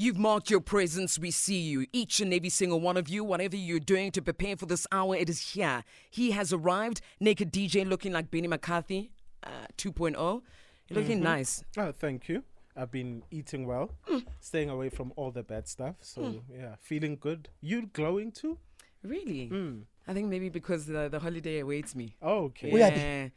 You've 0.00 0.16
marked 0.16 0.48
your 0.48 0.60
presence. 0.60 1.18
We 1.18 1.32
see 1.32 1.58
you. 1.58 1.84
Each 1.92 2.20
and 2.20 2.32
every 2.32 2.50
single 2.50 2.78
one 2.78 2.96
of 2.96 3.08
you, 3.08 3.24
whatever 3.24 3.56
you're 3.56 3.80
doing 3.80 4.12
to 4.12 4.22
prepare 4.22 4.56
for 4.56 4.64
this 4.64 4.86
hour, 4.92 5.16
it 5.16 5.28
is 5.28 5.54
here. 5.54 5.82
He 6.08 6.30
has 6.30 6.52
arrived. 6.52 7.00
Naked 7.18 7.52
DJ 7.52 7.84
looking 7.84 8.12
like 8.12 8.30
Benni 8.30 8.46
McCarthy 8.46 9.10
uh, 9.42 9.66
2.0. 9.76 10.14
You're 10.16 11.00
looking 11.00 11.20
nice. 11.20 11.64
Oh, 11.76 11.90
thank 11.90 12.28
you. 12.28 12.44
I've 12.76 12.92
been 12.92 13.24
eating 13.32 13.66
well, 13.66 13.90
staying 14.38 14.70
away 14.70 14.88
from 14.88 15.12
all 15.16 15.32
the 15.32 15.42
bad 15.42 15.66
stuff. 15.66 15.96
So 16.02 16.44
yeah, 16.48 16.76
feeling 16.80 17.16
good. 17.20 17.48
You 17.60 17.90
glowing 17.92 18.30
too? 18.30 18.56
Really? 19.02 19.48
I 20.06 20.12
think 20.14 20.28
maybe 20.28 20.48
because 20.48 20.86
the, 20.86 21.08
the 21.08 21.18
holiday 21.18 21.58
awaits 21.58 21.96
me. 21.96 22.14
Oh, 22.22 22.44
okay. 22.44 22.70
Where 22.70 22.84
are 22.84 22.96
Yeah. 22.96 23.28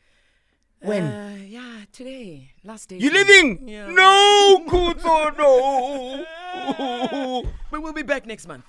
When? 0.84 1.04
Uh, 1.04 1.38
yeah, 1.44 1.86
today. 1.92 2.52
Last 2.64 2.90
day. 2.90 2.98
You 2.98 3.10
today. 3.10 3.24
leaving? 3.24 3.68
Yeah. 3.68 3.90
No, 3.90 4.64
Kuto, 4.68 5.36
no. 5.36 6.26
But 7.72 7.82
we'll 7.82 7.94
be 7.94 8.04
back 8.04 8.26
next 8.26 8.48
month. 8.48 8.66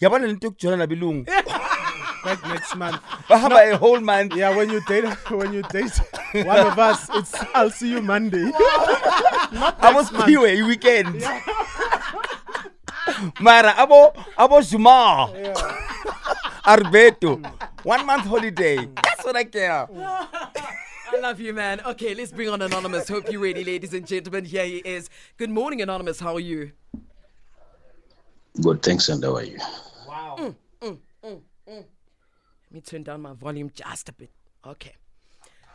Yabona 0.00 0.26
lento 0.26 0.46
yokujona 0.48 0.76
nabilungu. 0.76 1.24
Back 2.24 2.44
next 2.48 2.74
month. 2.74 3.00
Bahamba 3.28 3.72
a 3.72 3.76
whole 3.76 4.00
month. 4.00 4.34
Yeah, 4.34 4.50
when 4.56 4.68
you 4.70 4.80
date 4.88 5.04
when 5.30 5.52
you 5.52 5.62
date 5.62 5.92
one 6.44 6.58
of 6.66 6.78
us, 6.78 7.08
it's 7.14 7.32
I'll 7.54 7.70
see 7.70 7.90
you 7.90 8.02
Monday. 8.02 8.50
I 9.78 9.92
was 9.94 10.10
piwe 10.10 10.66
weekend. 10.66 11.22
Mara 13.40 13.72
abo 13.78 14.12
abo 14.36 14.60
Zuma. 14.62 15.30
Arbeto. 16.66 17.38
One 17.84 18.04
month 18.04 18.26
holiday. 18.26 18.88
That's 19.02 19.24
what 19.24 19.36
I 19.36 19.44
care. 19.44 19.86
I 21.16 21.18
love 21.18 21.40
you, 21.40 21.54
man. 21.54 21.80
Okay, 21.80 22.14
let's 22.14 22.30
bring 22.30 22.50
on 22.50 22.60
Anonymous. 22.60 23.08
Hope 23.08 23.32
you're 23.32 23.40
ready, 23.40 23.64
ladies 23.64 23.94
and 23.94 24.06
gentlemen. 24.06 24.44
Here 24.44 24.66
he 24.66 24.76
is. 24.84 25.08
Good 25.38 25.48
morning, 25.48 25.80
Anonymous. 25.80 26.20
How 26.20 26.34
are 26.34 26.40
you? 26.40 26.72
Good, 28.60 28.82
thanks, 28.82 29.08
and 29.08 29.24
how 29.24 29.36
are 29.36 29.42
you? 29.42 29.56
Wow. 30.06 30.36
Mm, 30.38 30.54
mm, 30.82 30.98
mm, 31.24 31.40
Let 31.66 31.86
me 32.70 32.80
turn 32.82 33.02
down 33.02 33.22
my 33.22 33.32
volume 33.32 33.70
just 33.74 34.10
a 34.10 34.12
bit. 34.12 34.30
Okay. 34.66 34.92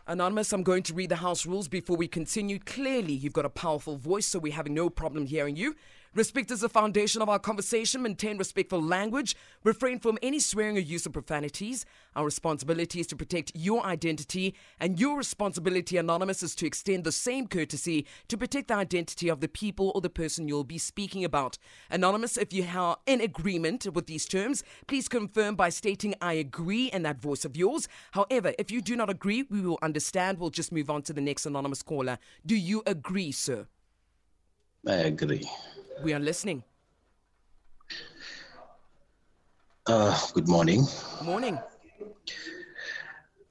Anonymous, 0.05 0.53
I'm 0.53 0.61
going 0.61 0.83
to 0.83 0.93
read 0.93 1.09
the 1.09 1.16
house 1.16 1.47
rules 1.47 1.67
before 1.67 1.97
we 1.97 2.07
continue. 2.07 2.59
Clearly, 2.59 3.13
you've 3.13 3.33
got 3.33 3.45
a 3.45 3.49
powerful 3.49 3.97
voice, 3.97 4.27
so 4.27 4.38
we're 4.38 4.53
having 4.53 4.75
no 4.75 4.91
problem 4.91 5.25
hearing 5.25 5.55
you. 5.55 5.75
Respect 6.13 6.51
is 6.51 6.59
the 6.59 6.67
foundation 6.67 7.21
of 7.21 7.29
our 7.29 7.39
conversation. 7.39 8.01
Maintain 8.01 8.37
respectful 8.37 8.81
language. 8.81 9.33
Refrain 9.63 9.97
from 9.97 10.17
any 10.21 10.41
swearing 10.41 10.75
or 10.75 10.81
use 10.81 11.05
of 11.05 11.13
profanities. 11.13 11.85
Our 12.17 12.25
responsibility 12.25 12.99
is 12.99 13.07
to 13.07 13.15
protect 13.15 13.53
your 13.55 13.85
identity, 13.85 14.53
and 14.77 14.99
your 14.99 15.15
responsibility, 15.15 15.95
Anonymous, 15.95 16.43
is 16.43 16.53
to 16.55 16.65
extend 16.65 17.05
the 17.05 17.13
same 17.13 17.47
courtesy 17.47 18.05
to 18.27 18.37
protect 18.37 18.67
the 18.67 18.73
identity 18.73 19.29
of 19.29 19.39
the 19.39 19.47
people 19.47 19.93
or 19.95 20.01
the 20.01 20.09
person 20.09 20.49
you'll 20.49 20.65
be 20.65 20.77
speaking 20.77 21.23
about. 21.23 21.57
Anonymous, 21.89 22.35
if 22.35 22.51
you 22.51 22.67
are 22.75 22.97
in 23.05 23.21
agreement 23.21 23.87
with 23.93 24.07
these 24.07 24.25
terms, 24.25 24.65
please 24.87 25.07
confirm 25.07 25.55
by 25.55 25.69
stating 25.69 26.13
I 26.19 26.33
agree 26.33 26.87
in 26.87 27.03
that 27.03 27.21
voice 27.21 27.45
of 27.45 27.55
yours. 27.55 27.87
However, 28.11 28.53
if 28.59 28.69
you 28.69 28.81
do 28.81 28.97
not 28.97 29.09
agree, 29.09 29.43
we 29.43 29.61
will 29.61 29.79
understand. 29.81 30.39
We'll 30.39 30.49
just 30.49 30.73
move 30.73 30.89
on 30.89 31.03
to 31.03 31.13
the 31.13 31.21
next 31.21 31.45
anonymous 31.45 31.81
caller. 31.81 32.19
Do 32.45 32.57
you 32.57 32.83
agree, 32.85 33.31
sir? 33.31 33.67
I 34.87 34.93
agree. 34.93 35.47
We 36.03 36.13
are 36.13 36.19
listening. 36.19 36.63
Uh, 39.85 40.19
good 40.33 40.47
morning. 40.47 40.85
Morning. 41.23 41.59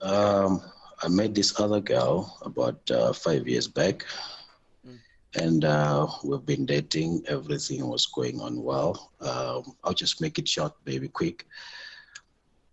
Um, 0.00 0.60
I 1.02 1.08
met 1.08 1.34
this 1.34 1.58
other 1.60 1.80
girl 1.80 2.36
about 2.42 2.90
uh, 2.90 3.12
five 3.12 3.46
years 3.46 3.68
back, 3.68 4.04
and 5.34 5.64
uh, 5.64 6.08
we've 6.24 6.44
been 6.44 6.66
dating. 6.66 7.22
Everything 7.28 7.86
was 7.86 8.06
going 8.06 8.40
on 8.40 8.60
well. 8.62 9.12
Um, 9.20 9.76
I'll 9.84 9.94
just 9.94 10.20
make 10.20 10.38
it 10.38 10.48
short, 10.48 10.72
baby, 10.84 11.06
quick. 11.08 11.46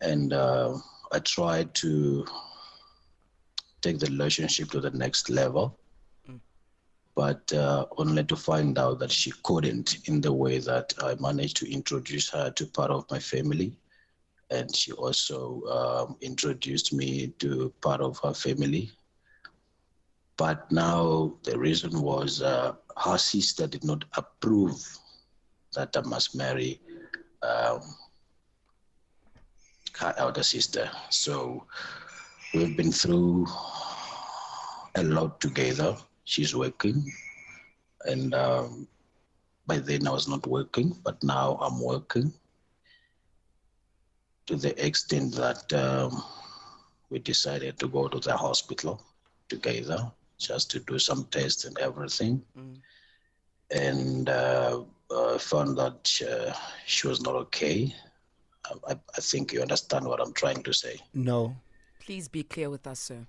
And 0.01 0.33
uh, 0.33 0.77
I 1.11 1.19
tried 1.19 1.75
to 1.75 2.25
take 3.81 3.99
the 3.99 4.07
relationship 4.07 4.71
to 4.71 4.81
the 4.81 4.91
next 4.91 5.29
level, 5.29 5.77
but 7.17 7.51
uh, 7.51 7.83
only 7.97 8.23
to 8.23 8.35
find 8.35 8.77
out 8.77 8.99
that 8.99 9.11
she 9.11 9.33
couldn't 9.43 10.07
in 10.07 10.21
the 10.21 10.31
way 10.31 10.59
that 10.59 10.93
I 11.01 11.15
managed 11.19 11.57
to 11.57 11.73
introduce 11.73 12.29
her 12.29 12.51
to 12.51 12.65
part 12.67 12.91
of 12.91 13.09
my 13.09 13.17
family 13.17 13.75
and 14.51 14.73
she 14.75 14.91
also 14.91 15.63
um, 15.63 16.17
introduced 16.21 16.93
me 16.93 17.33
to 17.39 17.73
part 17.81 18.01
of 18.01 18.19
her 18.19 18.35
family. 18.35 18.91
But 20.37 20.71
now 20.71 21.33
the 21.41 21.57
reason 21.57 22.03
was 22.03 22.43
uh, 22.43 22.73
her 23.03 23.17
sister 23.17 23.65
did 23.65 23.83
not 23.83 24.05
approve 24.15 24.79
that 25.73 25.97
I 25.97 26.01
must 26.01 26.35
marry 26.35 26.79
um, 27.41 27.81
her 29.99 30.13
elder 30.17 30.43
sister. 30.43 30.87
So 31.09 31.65
we've 32.53 32.77
been 32.77 32.91
through 32.91 33.47
a 34.93 35.01
lot 35.01 35.41
together. 35.41 35.97
She's 36.27 36.53
working, 36.53 37.09
and 38.03 38.33
um, 38.35 38.85
by 39.65 39.77
then 39.79 40.05
I 40.05 40.11
was 40.11 40.27
not 40.27 40.45
working, 40.45 40.93
but 41.01 41.23
now 41.23 41.57
I'm 41.61 41.79
working 41.81 42.33
to 44.45 44.57
the 44.57 44.73
extent 44.85 45.33
that 45.35 45.71
um, 45.71 46.21
we 47.09 47.19
decided 47.19 47.79
to 47.79 47.87
go 47.87 48.09
to 48.09 48.19
the 48.19 48.35
hospital 48.35 49.01
together 49.47 50.11
just 50.37 50.69
to 50.71 50.79
do 50.81 50.99
some 50.99 51.23
tests 51.31 51.63
and 51.63 51.77
everything. 51.79 52.41
And 53.71 54.27
uh, 54.27 54.83
uh, 55.09 55.37
found 55.37 55.77
that 55.77 56.21
uh, 56.29 56.53
she 56.85 57.07
was 57.07 57.21
not 57.21 57.35
okay. 57.35 57.93
I, 58.65 58.91
I- 58.91 58.99
I 59.17 59.21
think 59.21 59.53
you 59.53 59.61
understand 59.61 60.05
what 60.05 60.19
I'm 60.19 60.33
trying 60.33 60.61
to 60.63 60.73
say. 60.73 60.99
No. 61.13 61.55
Please 61.99 62.27
be 62.27 62.43
clear 62.43 62.69
with 62.69 62.85
us, 62.85 62.99
sir. 62.99 63.25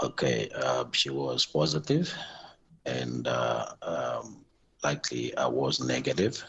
Okay, 0.00 0.48
uh, 0.54 0.84
she 0.92 1.10
was 1.10 1.44
positive, 1.44 2.14
and 2.86 3.26
uh, 3.26 3.66
um, 3.82 4.44
likely 4.84 5.36
I 5.36 5.46
was 5.46 5.80
negative. 5.80 6.42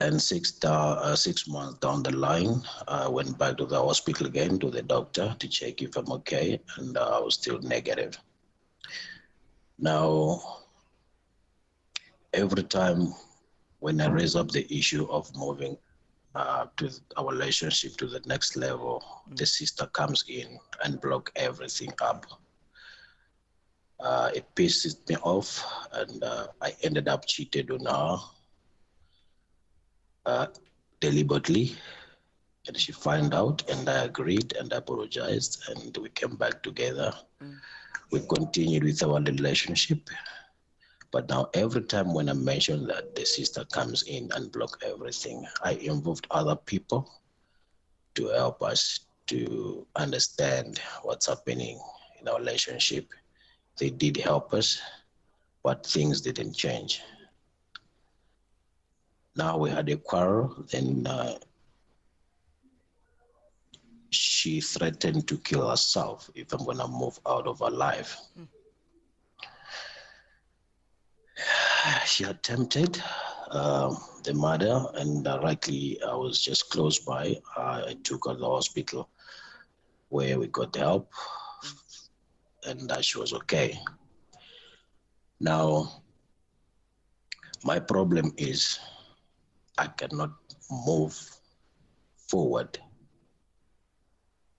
And 0.00 0.20
six, 0.22 0.62
uh, 0.64 1.16
six 1.16 1.48
months 1.48 1.80
down 1.80 2.04
the 2.04 2.12
line, 2.12 2.62
I 2.86 3.08
went 3.08 3.36
back 3.36 3.56
to 3.56 3.66
the 3.66 3.82
hospital 3.82 4.26
again 4.26 4.60
to 4.60 4.70
the 4.70 4.82
doctor 4.82 5.34
to 5.38 5.48
check 5.48 5.82
if 5.82 5.96
I'm 5.96 6.12
okay, 6.12 6.60
and 6.76 6.96
uh, 6.96 7.18
I 7.18 7.20
was 7.20 7.34
still 7.34 7.58
negative. 7.60 8.16
Now, 9.76 10.40
every 12.32 12.62
time 12.62 13.12
when 13.80 14.00
I 14.00 14.08
raise 14.08 14.36
up 14.36 14.52
the 14.52 14.66
issue 14.72 15.06
of 15.10 15.34
moving 15.34 15.76
uh, 16.34 16.66
to 16.76 16.90
our 17.16 17.30
relationship 17.30 17.96
to 17.96 18.06
the 18.06 18.20
next 18.26 18.56
level, 18.56 19.02
the 19.36 19.46
sister 19.46 19.86
comes 19.86 20.24
in 20.28 20.58
and 20.84 21.00
block 21.00 21.30
everything 21.36 21.92
up. 22.02 22.26
Uh, 24.00 24.30
it 24.34 24.44
pisses 24.54 25.08
me 25.08 25.16
off, 25.22 25.64
and 25.92 26.22
uh, 26.24 26.48
I 26.60 26.74
ended 26.82 27.08
up 27.08 27.24
cheated 27.26 27.70
on 27.70 27.84
her 27.86 28.18
uh, 30.26 30.46
deliberately. 31.00 31.76
And 32.66 32.76
she 32.76 32.92
found 32.92 33.34
out, 33.34 33.62
and 33.70 33.88
I 33.88 34.04
agreed 34.04 34.54
and 34.58 34.72
apologized, 34.72 35.62
and 35.68 35.96
we 35.98 36.08
came 36.08 36.34
back 36.36 36.62
together. 36.62 37.12
We 38.10 38.20
continued 38.20 38.84
with 38.84 39.02
our 39.02 39.20
relationship. 39.20 40.08
But 41.14 41.28
now, 41.28 41.48
every 41.54 41.82
time 41.82 42.12
when 42.12 42.28
I 42.28 42.32
mention 42.32 42.88
that 42.88 43.14
the 43.14 43.24
sister 43.24 43.64
comes 43.66 44.02
in 44.02 44.32
and 44.34 44.50
block 44.50 44.82
everything, 44.84 45.46
I 45.62 45.74
involved 45.74 46.26
other 46.32 46.56
people 46.56 47.08
to 48.16 48.26
help 48.30 48.60
us 48.64 49.06
to 49.28 49.86
understand 49.94 50.80
what's 51.02 51.26
happening 51.26 51.78
in 52.20 52.26
our 52.26 52.38
relationship. 52.40 53.12
They 53.78 53.90
did 53.90 54.16
help 54.16 54.52
us, 54.54 54.82
but 55.62 55.86
things 55.86 56.20
didn't 56.20 56.56
change. 56.56 57.00
Now 59.36 59.56
we 59.56 59.70
had 59.70 59.88
a 59.90 59.96
quarrel, 59.96 60.64
then 60.72 61.06
uh, 61.06 61.38
she 64.10 64.60
threatened 64.60 65.28
to 65.28 65.38
kill 65.38 65.70
herself 65.70 66.28
if 66.34 66.52
I'm 66.52 66.64
gonna 66.64 66.88
move 66.88 67.20
out 67.24 67.46
of 67.46 67.60
her 67.60 67.70
life. 67.70 68.18
she 72.06 72.24
attempted 72.24 73.02
um, 73.50 73.98
the 74.24 74.34
murder, 74.34 74.84
and 74.94 75.26
rightly, 75.42 75.98
I 76.02 76.14
was 76.14 76.40
just 76.40 76.70
close 76.70 76.98
by. 76.98 77.36
I 77.56 77.96
took 78.02 78.26
her 78.26 78.34
to 78.34 78.40
the 78.40 78.48
hospital 78.48 79.10
where 80.08 80.38
we 80.38 80.46
got 80.48 80.72
the 80.72 80.80
help, 80.80 81.12
and 82.66 82.90
uh, 82.90 83.00
she 83.00 83.18
was 83.18 83.32
okay. 83.32 83.78
Now, 85.40 86.02
my 87.64 87.78
problem 87.78 88.32
is 88.36 88.78
I 89.76 89.86
cannot 89.88 90.32
move 90.86 91.18
forward 92.28 92.78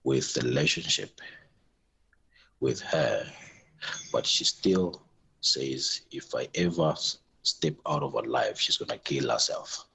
with 0.04 0.32
the 0.34 0.42
relationship 0.42 1.20
with 2.60 2.80
her, 2.80 3.26
but 4.12 4.26
she 4.26 4.44
still 4.44 5.05
says 5.46 6.02
if 6.12 6.34
I 6.34 6.48
ever 6.54 6.94
step 7.42 7.74
out 7.86 8.02
of 8.02 8.14
her 8.14 8.28
life, 8.28 8.58
she's 8.60 8.78
gonna 8.78 8.98
kill 8.98 9.30
herself. 9.30 9.86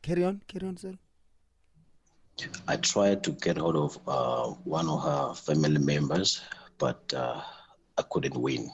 Carry 0.01 0.23
on, 0.23 0.41
carry 0.47 0.67
on, 0.67 0.77
sir. 0.77 0.97
I 2.67 2.77
tried 2.77 3.23
to 3.23 3.31
get 3.31 3.57
hold 3.57 3.75
of 3.75 3.99
uh, 4.07 4.47
one 4.63 4.87
of 4.89 5.03
her 5.03 5.33
family 5.35 5.79
members, 5.79 6.41
but 6.77 7.13
uh, 7.13 7.41
I 7.97 8.03
couldn't 8.09 8.37
win 8.39 8.69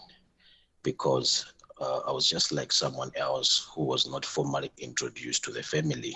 because 0.84 1.46
uh, 1.80 2.00
I 2.08 2.12
was 2.12 2.30
just 2.30 2.52
like 2.52 2.72
someone 2.72 3.12
else 3.16 3.70
who 3.76 3.84
was 3.86 4.08
not 4.10 4.26
formally 4.26 4.72
introduced 4.78 5.44
to 5.46 5.52
the 5.52 5.64
family. 5.64 6.16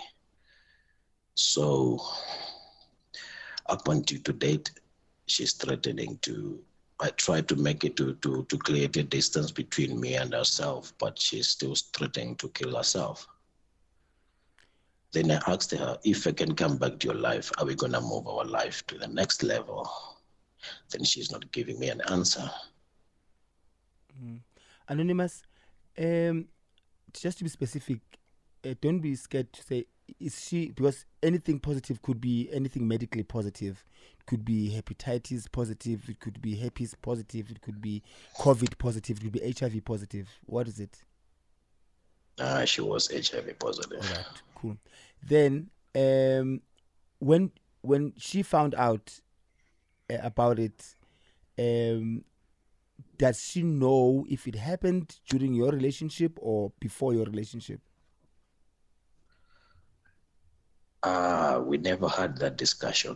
So, 1.35 1.99
up 3.69 3.87
until 3.87 4.19
to 4.19 4.33
date, 4.33 4.71
she's 5.27 5.53
threatening 5.53 6.17
to. 6.23 6.59
I 7.01 7.09
tried 7.11 7.47
to 7.47 7.55
make 7.55 7.85
it 7.85 7.95
to, 7.95 8.15
to, 8.15 8.43
to 8.43 8.57
create 8.57 8.97
a 8.97 9.03
distance 9.03 9.51
between 9.51 10.01
me 10.01 10.15
and 10.15 10.33
herself, 10.33 10.93
but 10.99 11.17
she's 11.17 11.47
still 11.47 11.73
threatening 11.93 12.35
to 12.37 12.49
kill 12.49 12.75
herself. 12.75 13.25
Then 15.13 15.31
I 15.31 15.39
asked 15.47 15.71
her 15.71 15.97
if 16.03 16.27
I 16.27 16.33
can 16.33 16.55
come 16.55 16.77
back 16.77 16.99
to 16.99 17.07
your 17.07 17.15
life, 17.15 17.51
are 17.57 17.65
we 17.65 17.75
gonna 17.75 18.01
move 18.01 18.27
our 18.27 18.43
life 18.43 18.85
to 18.87 18.97
the 18.97 19.07
next 19.07 19.43
level? 19.43 19.89
Then 20.89 21.05
she's 21.05 21.31
not 21.31 21.49
giving 21.53 21.79
me 21.79 21.89
an 21.89 22.01
answer. 22.09 22.49
Anonymous, 24.89 25.43
um, 25.97 26.45
just 27.13 27.37
to 27.37 27.43
be 27.43 27.49
specific, 27.49 28.01
uh, 28.65 28.73
don't 28.81 28.99
be 28.99 29.15
scared 29.15 29.53
to 29.53 29.63
say, 29.63 29.85
is 30.19 30.43
she, 30.45 30.67
because 30.67 31.05
anything 31.21 31.59
positive 31.59 32.01
could 32.01 32.21
be 32.21 32.49
anything 32.51 32.87
medically 32.87 33.23
positive. 33.23 33.83
It 34.19 34.25
could 34.25 34.45
be 34.45 34.69
hepatitis 34.75 35.51
positive, 35.51 36.09
it 36.09 36.19
could 36.19 36.41
be 36.41 36.55
herpes 36.55 36.95
positive, 37.01 37.49
it 37.51 37.61
could 37.61 37.81
be 37.81 38.03
COVID 38.37 38.77
positive, 38.77 39.17
it 39.17 39.23
could 39.23 39.31
be 39.31 39.53
HIV 39.59 39.85
positive. 39.85 40.27
What 40.45 40.67
is 40.67 40.79
it? 40.79 41.03
Uh, 42.39 42.65
she 42.65 42.81
was 42.81 43.09
HIV 43.11 43.59
positive. 43.59 44.01
All 44.01 44.15
right, 44.15 44.25
cool. 44.55 44.77
Then, 45.21 45.69
um, 45.95 46.61
when 47.19 47.51
when 47.81 48.13
she 48.17 48.43
found 48.43 48.75
out 48.75 49.19
uh, 50.09 50.17
about 50.21 50.59
it, 50.59 50.95
um, 51.57 52.23
does 53.17 53.41
she 53.43 53.63
know 53.63 54.25
if 54.29 54.47
it 54.47 54.55
happened 54.55 55.19
during 55.29 55.53
your 55.53 55.71
relationship 55.71 56.37
or 56.41 56.71
before 56.79 57.13
your 57.13 57.25
relationship? 57.25 57.81
Uh, 61.03 61.61
we 61.65 61.77
never 61.77 62.07
had 62.09 62.37
that 62.37 62.57
discussion. 62.57 63.15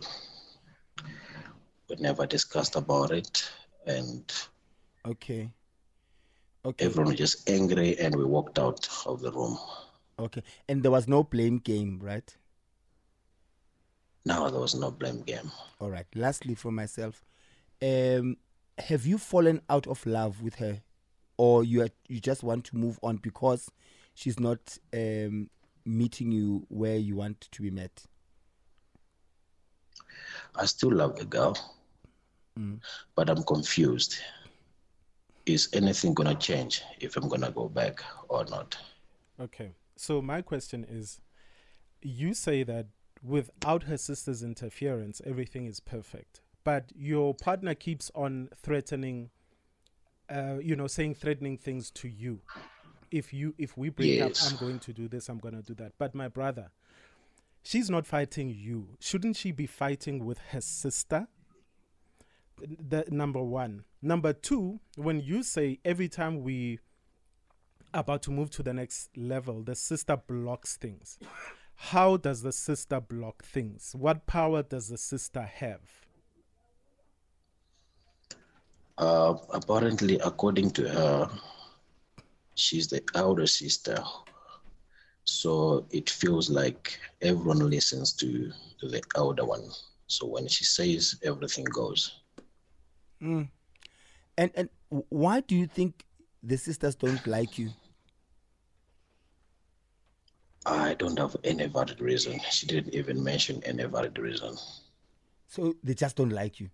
We 1.88 1.96
never 1.96 2.26
discussed 2.26 2.76
about 2.76 3.10
it, 3.10 3.44
and 3.86 4.32
Okay. 5.06 5.50
Okay. 6.64 6.86
everyone 6.86 7.08
was 7.10 7.18
just 7.18 7.48
angry, 7.48 7.98
and 7.98 8.16
we 8.16 8.24
walked 8.24 8.58
out 8.58 8.88
of 9.06 9.20
the 9.20 9.30
room. 9.30 9.58
Okay. 10.18 10.42
And 10.68 10.82
there 10.82 10.90
was 10.90 11.06
no 11.06 11.22
blame 11.22 11.58
game, 11.58 11.98
right? 12.02 12.34
Now 14.24 14.48
there 14.48 14.60
was 14.60 14.74
no 14.74 14.90
blame 14.90 15.20
game. 15.22 15.50
All 15.80 15.90
right. 15.90 16.06
Lastly, 16.14 16.54
for 16.54 16.72
myself, 16.72 17.22
um, 17.82 18.38
have 18.78 19.04
you 19.04 19.18
fallen 19.18 19.60
out 19.68 19.86
of 19.86 20.06
love 20.06 20.42
with 20.42 20.54
her, 20.54 20.80
or 21.36 21.64
you 21.64 21.82
are, 21.82 21.90
you 22.08 22.20
just 22.20 22.42
want 22.42 22.64
to 22.66 22.76
move 22.76 22.98
on 23.02 23.18
because 23.18 23.70
she's 24.14 24.40
not 24.40 24.78
um, 24.94 25.50
meeting 25.84 26.32
you 26.32 26.66
where 26.68 26.96
you 26.96 27.16
want 27.16 27.40
to 27.50 27.62
be 27.62 27.70
met? 27.70 28.04
I 30.56 30.66
still 30.66 30.92
love 30.92 31.16
the 31.16 31.24
girl, 31.24 31.56
but 33.14 33.28
I'm 33.28 33.42
confused. 33.42 34.16
Is 35.46 35.68
anything 35.72 36.14
gonna 36.14 36.34
change 36.34 36.82
if 37.00 37.16
I'm 37.16 37.28
gonna 37.28 37.50
go 37.50 37.68
back 37.68 38.02
or 38.28 38.44
not? 38.46 38.76
Okay. 39.40 39.72
So 39.96 40.22
my 40.22 40.42
question 40.42 40.84
is 40.88 41.20
you 42.02 42.34
say 42.34 42.62
that 42.62 42.86
without 43.22 43.84
her 43.84 43.96
sister's 43.96 44.42
interference 44.42 45.20
everything 45.26 45.66
is 45.66 45.80
perfect. 45.80 46.40
But 46.62 46.92
your 46.96 47.34
partner 47.34 47.74
keeps 47.74 48.10
on 48.14 48.48
threatening 48.56 49.30
uh, 50.30 50.58
you 50.60 50.76
know, 50.76 50.86
saying 50.86 51.14
threatening 51.14 51.58
things 51.58 51.90
to 51.90 52.08
you. 52.08 52.40
If 53.14 53.32
you 53.32 53.54
if 53.58 53.76
we 53.78 53.90
break 53.90 54.18
Yes. 54.18 54.44
up, 54.44 54.52
I'm 54.52 54.58
going 54.58 54.80
to 54.80 54.92
do 54.92 55.06
this, 55.06 55.28
I'm 55.28 55.38
gonna 55.38 55.62
do 55.62 55.74
that. 55.74 55.92
But 55.98 56.14
my 56.16 56.26
brother, 56.28 56.70
she's 57.62 57.88
not 57.88 58.06
fighting 58.06 58.50
you. 58.50 58.96
Shouldn't 58.98 59.36
she 59.36 59.52
be 59.52 59.66
fighting 59.66 60.24
with 60.24 60.38
her 60.50 60.60
sister? 60.60 61.28
The 62.58 63.04
number 63.08 63.40
one. 63.42 63.84
Number 64.02 64.32
two, 64.32 64.80
when 64.96 65.20
you 65.20 65.42
say 65.44 65.78
every 65.84 66.08
time 66.08 66.42
we 66.42 66.80
about 67.92 68.22
to 68.22 68.32
move 68.32 68.50
to 68.50 68.62
the 68.64 68.72
next 68.74 69.16
level, 69.16 69.62
the 69.62 69.76
sister 69.76 70.16
blocks 70.16 70.76
things. 70.76 71.18
How 71.76 72.16
does 72.16 72.42
the 72.42 72.52
sister 72.52 73.00
block 73.00 73.44
things? 73.44 73.94
What 73.96 74.26
power 74.26 74.62
does 74.64 74.88
the 74.88 74.98
sister 74.98 75.42
have? 75.42 75.80
Uh, 78.98 79.34
apparently, 79.52 80.18
according 80.20 80.70
to 80.72 80.88
her, 80.88 81.28
she's 82.54 82.88
the 82.88 83.02
elder 83.14 83.46
sister. 83.46 83.96
So 85.24 85.86
it 85.90 86.10
feels 86.10 86.50
like 86.50 86.98
everyone 87.22 87.58
listens 87.70 88.12
to, 88.14 88.52
to 88.80 88.88
the 88.88 89.02
elder 89.16 89.44
one. 89.44 89.68
So 90.06 90.26
when 90.26 90.46
she 90.48 90.64
says, 90.64 91.18
everything 91.22 91.64
goes. 91.64 92.20
Hmm. 93.20 93.42
And 94.36 94.50
and 94.54 94.68
why 94.88 95.40
do 95.40 95.56
you 95.56 95.66
think 95.66 96.04
the 96.42 96.58
sisters 96.58 96.94
don't 96.94 97.26
like 97.26 97.58
you? 97.58 97.70
I 100.66 100.94
don't 100.94 101.18
have 101.18 101.36
any 101.44 101.66
valid 101.66 102.00
reason. 102.00 102.40
She 102.50 102.66
didn't 102.66 102.94
even 102.94 103.22
mention 103.22 103.62
any 103.64 103.84
valid 103.84 104.18
reason. 104.18 104.56
So 105.46 105.74
they 105.82 105.94
just 105.94 106.16
don't 106.16 106.30
like 106.30 106.58
you. 106.60 106.70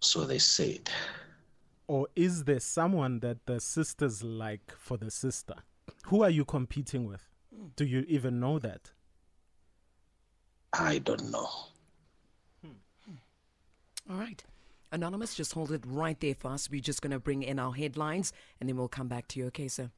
So 0.00 0.24
they 0.24 0.38
said. 0.38 0.88
Or 1.90 2.06
is 2.14 2.44
there 2.44 2.60
someone 2.60 3.18
that 3.18 3.46
the 3.46 3.58
sisters 3.58 4.22
like 4.22 4.72
for 4.78 4.96
the 4.96 5.10
sister? 5.10 5.56
Who 6.04 6.22
are 6.22 6.30
you 6.30 6.44
competing 6.44 7.04
with? 7.04 7.28
Do 7.74 7.84
you 7.84 8.04
even 8.06 8.38
know 8.38 8.60
that? 8.60 8.92
I 10.72 10.98
don't 10.98 11.32
know. 11.32 11.48
Hmm. 12.62 13.16
All 14.08 14.18
right. 14.18 14.40
Anonymous, 14.92 15.34
just 15.34 15.52
hold 15.52 15.72
it 15.72 15.82
right 15.84 16.20
there 16.20 16.36
for 16.36 16.52
us. 16.52 16.70
We're 16.70 16.80
just 16.80 17.02
going 17.02 17.10
to 17.10 17.18
bring 17.18 17.42
in 17.42 17.58
our 17.58 17.72
headlines 17.72 18.32
and 18.60 18.68
then 18.68 18.76
we'll 18.76 18.86
come 18.86 19.08
back 19.08 19.26
to 19.26 19.40
you, 19.40 19.46
okay, 19.46 19.66
sir? 19.66 19.90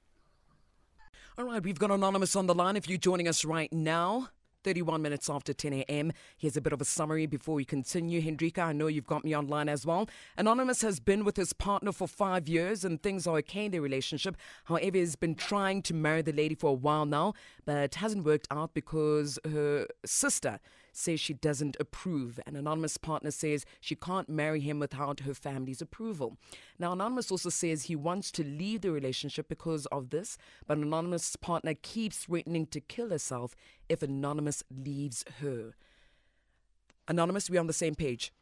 All 1.36 1.44
right, 1.44 1.62
we've 1.62 1.78
got 1.78 1.90
Anonymous 1.90 2.34
on 2.34 2.46
the 2.46 2.54
line. 2.54 2.76
If 2.76 2.88
you're 2.88 2.96
joining 2.96 3.28
us 3.28 3.44
right 3.44 3.70
now, 3.70 4.30
31 4.62 5.02
minutes 5.02 5.28
after 5.28 5.52
10 5.52 5.72
a.m. 5.72 6.12
Here's 6.36 6.56
a 6.56 6.60
bit 6.60 6.72
of 6.72 6.80
a 6.80 6.84
summary 6.84 7.26
before 7.26 7.54
we 7.54 7.64
continue. 7.64 8.20
Hendrika, 8.20 8.60
I 8.60 8.72
know 8.72 8.86
you've 8.86 9.06
got 9.06 9.24
me 9.24 9.36
online 9.36 9.68
as 9.68 9.84
well. 9.84 10.08
Anonymous 10.36 10.82
has 10.82 11.00
been 11.00 11.24
with 11.24 11.36
his 11.36 11.52
partner 11.52 11.92
for 11.92 12.06
five 12.06 12.48
years 12.48 12.84
and 12.84 13.02
things 13.02 13.26
are 13.26 13.36
okay 13.38 13.66
in 13.66 13.72
their 13.72 13.80
relationship. 13.80 14.36
However, 14.64 14.98
he's 14.98 15.16
been 15.16 15.34
trying 15.34 15.82
to 15.82 15.94
marry 15.94 16.22
the 16.22 16.32
lady 16.32 16.54
for 16.54 16.70
a 16.70 16.74
while 16.74 17.06
now, 17.06 17.34
but 17.64 17.94
hasn't 17.96 18.24
worked 18.24 18.48
out 18.50 18.74
because 18.74 19.38
her 19.44 19.86
sister 20.04 20.60
says 20.92 21.20
she 21.20 21.34
doesn't 21.34 21.76
approve. 21.80 22.38
An 22.46 22.56
anonymous 22.56 22.96
partner 22.96 23.30
says 23.30 23.64
she 23.80 23.94
can't 23.94 24.28
marry 24.28 24.60
him 24.60 24.78
without 24.78 25.20
her 25.20 25.34
family's 25.34 25.82
approval. 25.82 26.36
Now, 26.78 26.92
Anonymous 26.92 27.30
also 27.30 27.48
says 27.48 27.84
he 27.84 27.96
wants 27.96 28.30
to 28.32 28.44
leave 28.44 28.82
the 28.82 28.92
relationship 28.92 29.48
because 29.48 29.86
of 29.86 30.10
this, 30.10 30.36
but 30.66 30.78
Anonymous' 30.78 31.36
partner 31.36 31.74
keeps 31.74 32.18
threatening 32.18 32.66
to 32.66 32.80
kill 32.80 33.10
herself 33.10 33.56
if 33.88 34.02
Anonymous 34.02 34.62
leaves 34.70 35.24
her. 35.40 35.74
Anonymous, 37.08 37.50
we're 37.50 37.60
on 37.60 37.66
the 37.66 37.72
same 37.72 37.94
page. 37.94 38.32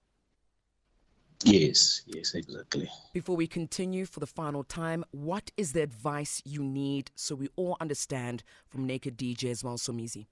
Yes, 1.44 2.02
yes, 2.06 2.34
exactly. 2.34 2.90
Before 3.14 3.34
we 3.34 3.46
continue 3.46 4.04
for 4.04 4.20
the 4.20 4.26
final 4.26 4.62
time, 4.62 5.04
what 5.10 5.50
is 5.56 5.72
the 5.72 5.82
advice 5.82 6.42
you 6.44 6.62
need 6.62 7.10
so 7.14 7.34
we 7.34 7.48
all 7.56 7.78
understand 7.80 8.42
from 8.68 8.86
Naked 8.86 9.16
DJ 9.16 9.50
as 9.50 9.64
well, 9.64 9.78
Somizi? 9.78 10.26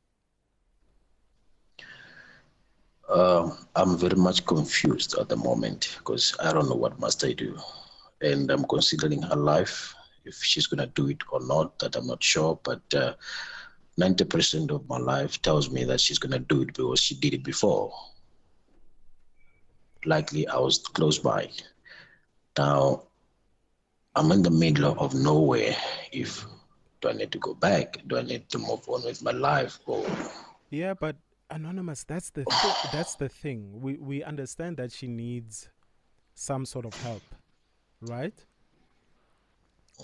Um, 3.08 3.56
I'm 3.74 3.96
very 3.96 4.16
much 4.16 4.44
confused 4.46 5.16
at 5.18 5.28
the 5.28 5.36
moment 5.36 5.96
because 5.98 6.34
I 6.40 6.52
don't 6.52 6.68
know 6.68 6.76
what 6.76 6.98
must 7.00 7.24
I 7.24 7.32
do, 7.32 7.56
and 8.20 8.50
I'm 8.50 8.64
considering 8.64 9.22
her 9.22 9.36
life 9.36 9.94
if 10.24 10.34
she's 10.42 10.66
gonna 10.66 10.86
do 10.86 11.08
it 11.08 11.22
or 11.32 11.40
not. 11.46 11.78
That 11.78 11.96
I'm 11.96 12.06
not 12.06 12.22
sure, 12.22 12.58
but 12.62 12.82
uh, 12.94 13.14
90% 13.98 14.70
of 14.70 14.88
my 14.88 14.98
life 14.98 15.40
tells 15.42 15.70
me 15.70 15.84
that 15.84 16.00
she's 16.00 16.18
gonna 16.18 16.38
do 16.38 16.62
it 16.62 16.74
because 16.74 17.00
she 17.00 17.14
did 17.14 17.34
it 17.34 17.44
before. 17.44 17.92
Likely, 20.04 20.46
I 20.48 20.58
was 20.58 20.78
close 20.78 21.18
by. 21.18 21.50
Now, 22.58 23.02
I'm 24.14 24.32
in 24.32 24.42
the 24.42 24.50
middle 24.50 24.94
of 24.98 25.14
nowhere. 25.14 25.74
If 26.12 26.44
do 27.00 27.08
I 27.08 27.12
need 27.12 27.32
to 27.32 27.38
go 27.38 27.54
back? 27.54 27.98
Do 28.08 28.18
I 28.18 28.22
need 28.22 28.48
to 28.50 28.58
move 28.58 28.88
on 28.88 29.04
with 29.04 29.22
my 29.22 29.32
life? 29.32 29.78
Or 29.86 30.04
Yeah, 30.70 30.94
but 30.94 31.16
Anonymous, 31.50 32.04
that's 32.04 32.30
the 32.30 32.44
that's 32.92 33.14
the 33.14 33.28
thing. 33.28 33.80
We 33.80 33.96
we 33.96 34.22
understand 34.22 34.76
that 34.76 34.92
she 34.92 35.06
needs 35.08 35.70
some 36.34 36.66
sort 36.66 36.84
of 36.84 36.94
help, 37.02 37.22
right? 38.02 38.34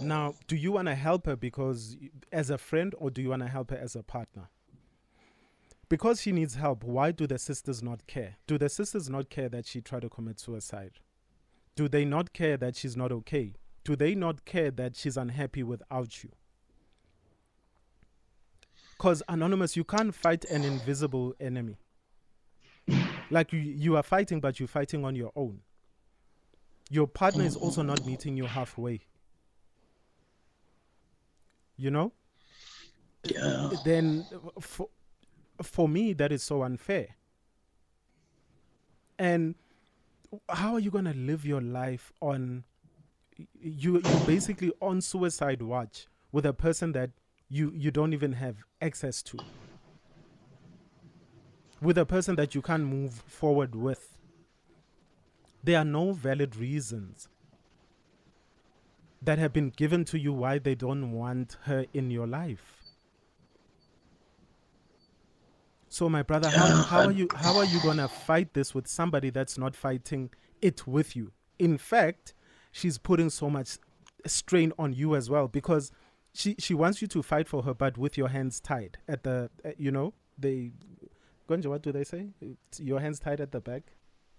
Now, 0.00 0.34
do 0.48 0.56
you 0.56 0.72
want 0.72 0.88
to 0.88 0.94
help 0.94 1.26
her 1.26 1.36
because 1.36 1.96
as 2.32 2.50
a 2.50 2.58
friend 2.58 2.94
or 2.98 3.10
do 3.10 3.22
you 3.22 3.28
want 3.28 3.42
to 3.42 3.48
help 3.48 3.70
her 3.70 3.76
as 3.76 3.94
a 3.94 4.02
partner? 4.02 4.48
Because 5.88 6.20
she 6.20 6.32
needs 6.32 6.54
help, 6.56 6.82
why 6.82 7.12
do 7.12 7.26
the 7.26 7.38
sisters 7.38 7.82
not 7.82 8.06
care? 8.06 8.36
Do 8.46 8.58
the 8.58 8.68
sisters 8.68 9.08
not 9.08 9.30
care 9.30 9.48
that 9.50 9.66
she 9.66 9.80
tried 9.80 10.02
to 10.02 10.08
commit 10.08 10.40
suicide? 10.40 10.98
Do 11.76 11.88
they 11.88 12.04
not 12.04 12.32
care 12.32 12.56
that 12.56 12.74
she's 12.74 12.96
not 12.96 13.12
okay? 13.12 13.54
Do 13.84 13.94
they 13.94 14.14
not 14.14 14.44
care 14.44 14.70
that 14.72 14.96
she's 14.96 15.16
unhappy 15.16 15.62
without 15.62 16.24
you? 16.24 16.30
Because 19.04 19.22
anonymous, 19.28 19.76
you 19.76 19.84
can't 19.84 20.14
fight 20.14 20.46
an 20.46 20.64
invisible 20.64 21.34
enemy. 21.38 21.76
Like 23.30 23.52
you, 23.52 23.58
you 23.58 23.98
are 23.98 24.02
fighting, 24.02 24.40
but 24.40 24.58
you're 24.58 24.66
fighting 24.66 25.04
on 25.04 25.14
your 25.14 25.30
own. 25.36 25.60
Your 26.88 27.06
partner 27.06 27.44
is 27.44 27.54
also 27.54 27.82
not 27.82 28.06
meeting 28.06 28.34
you 28.34 28.46
halfway. 28.46 29.02
You 31.76 31.90
know? 31.90 32.12
Yeah. 33.24 33.72
Then 33.84 34.24
for, 34.58 34.88
for 35.62 35.86
me, 35.86 36.14
that 36.14 36.32
is 36.32 36.42
so 36.42 36.62
unfair. 36.62 37.08
And 39.18 39.54
how 40.48 40.72
are 40.72 40.80
you 40.80 40.90
going 40.90 41.04
to 41.04 41.12
live 41.12 41.44
your 41.44 41.60
life 41.60 42.10
on 42.22 42.64
you 43.60 43.96
you 43.96 44.20
basically 44.26 44.72
on 44.80 45.02
suicide 45.02 45.60
watch 45.60 46.06
with 46.32 46.46
a 46.46 46.54
person 46.54 46.92
that 46.92 47.10
you 47.54 47.72
you 47.74 47.90
don't 47.90 48.12
even 48.12 48.32
have 48.32 48.56
access 48.80 49.22
to. 49.22 49.38
With 51.80 51.98
a 51.98 52.06
person 52.06 52.36
that 52.36 52.54
you 52.54 52.62
can't 52.62 52.84
move 52.84 53.12
forward 53.26 53.74
with 53.74 54.14
there 55.64 55.78
are 55.78 55.84
no 55.84 56.12
valid 56.12 56.56
reasons 56.56 57.28
that 59.22 59.38
have 59.38 59.52
been 59.52 59.70
given 59.70 60.04
to 60.04 60.18
you 60.18 60.32
why 60.32 60.58
they 60.58 60.74
don't 60.74 61.10
want 61.12 61.56
her 61.62 61.86
in 61.94 62.10
your 62.10 62.26
life. 62.26 62.82
So 65.88 66.08
my 66.10 66.22
brother 66.22 66.50
how, 66.50 66.82
how 66.82 67.00
are 67.04 67.12
you 67.12 67.28
how 67.34 67.56
are 67.56 67.64
you 67.64 67.80
going 67.80 67.98
to 67.98 68.08
fight 68.08 68.52
this 68.52 68.74
with 68.74 68.86
somebody 68.86 69.30
that's 69.30 69.56
not 69.56 69.74
fighting 69.76 70.30
it 70.60 70.86
with 70.86 71.14
you? 71.14 71.32
In 71.58 71.78
fact 71.78 72.34
she's 72.72 72.98
putting 72.98 73.30
so 73.30 73.48
much 73.48 73.78
strain 74.26 74.72
on 74.78 74.92
you 74.92 75.14
as 75.14 75.30
well 75.30 75.48
because 75.48 75.92
she 76.34 76.56
she 76.58 76.74
wants 76.74 77.00
you 77.00 77.08
to 77.08 77.22
fight 77.22 77.48
for 77.48 77.62
her 77.62 77.72
but 77.72 77.96
with 77.96 78.18
your 78.18 78.28
hands 78.28 78.60
tied 78.60 78.98
at 79.08 79.22
the 79.22 79.48
uh, 79.64 79.70
you 79.78 79.90
know 79.90 80.12
they 80.38 80.72
Gonja, 81.48 81.66
what 81.66 81.82
do 81.82 81.92
they 81.92 82.04
say? 82.04 82.28
It's 82.40 82.80
your 82.80 83.00
hands 83.00 83.18
tied 83.20 83.38
at 83.38 83.52
the 83.52 83.60
back? 83.60 83.82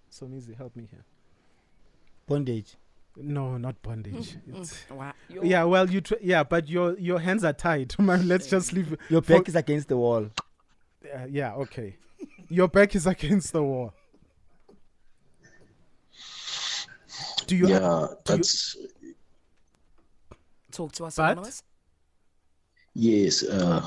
So 0.09 0.25
Mizi, 0.25 0.55
help 0.57 0.75
me 0.75 0.87
here. 0.89 1.05
Bondage. 2.27 2.75
no 3.15 3.57
not 3.57 3.79
bondage. 3.81 4.35
It's, 4.47 4.83
Wow. 4.89 5.13
yeah 5.29 5.63
well 5.63 5.89
you 5.89 6.01
tr- 6.01 6.21
yeah 6.21 6.43
but 6.43 6.67
your 6.67 6.97
your 6.99 7.19
hands 7.19 7.43
are 7.43 7.53
tied. 7.53 7.97
Man, 7.99 8.27
let's 8.27 8.47
just 8.47 8.73
leave 8.73 8.97
Your 9.09 9.21
for- 9.21 9.37
back 9.37 9.47
is 9.47 9.55
against 9.55 9.87
the 9.87 9.97
wall. 9.97 10.29
uh, 11.15 11.25
yeah 11.29 11.53
okay. 11.53 11.95
Your 12.49 12.67
back 12.67 12.95
is 12.95 13.05
against 13.07 13.53
the 13.53 13.63
wall. 13.63 13.93
Do 17.47 17.55
you 17.55 17.67
Yeah, 17.67 18.07
that's 18.25 18.75
Talk 20.71 20.91
to 20.93 21.05
us, 21.05 21.15
But- 21.15 21.31
Anonymous. 21.33 21.63
Yes. 22.95 23.43
Uh, 23.43 23.81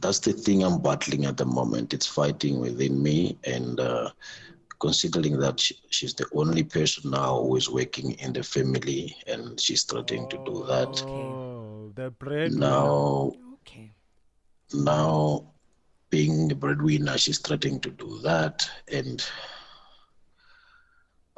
that's 0.00 0.20
the 0.20 0.32
thing 0.34 0.64
I'm 0.64 0.82
battling 0.82 1.26
at 1.26 1.38
the 1.38 1.46
moment. 1.46 1.94
It's 1.94 2.06
fighting 2.06 2.60
within 2.60 3.02
me, 3.02 3.38
and 3.44 3.80
uh, 3.80 4.10
considering 4.80 5.38
that 5.40 5.60
she, 5.60 5.76
she's 5.90 6.14
the 6.14 6.26
only 6.34 6.64
person 6.64 7.10
now 7.12 7.42
who 7.42 7.56
is 7.56 7.70
working 7.70 8.12
in 8.14 8.34
the 8.34 8.44
family, 8.44 9.16
and 9.28 9.60
she's 9.60 9.82
starting 9.82 10.28
to 10.28 10.38
do 10.38 10.64
that. 10.68 11.02
oh 11.10 11.92
the 11.94 12.10
bread 12.10 12.56
Now, 12.60 13.32
Okay. 13.54 13.94
now, 14.74 15.52
being 16.10 16.48
the 16.48 16.54
breadwinner, 16.56 17.18
she's 17.18 17.38
starting 17.38 17.80
to 17.80 17.90
do 17.90 18.18
that, 18.22 18.68
and 18.92 19.24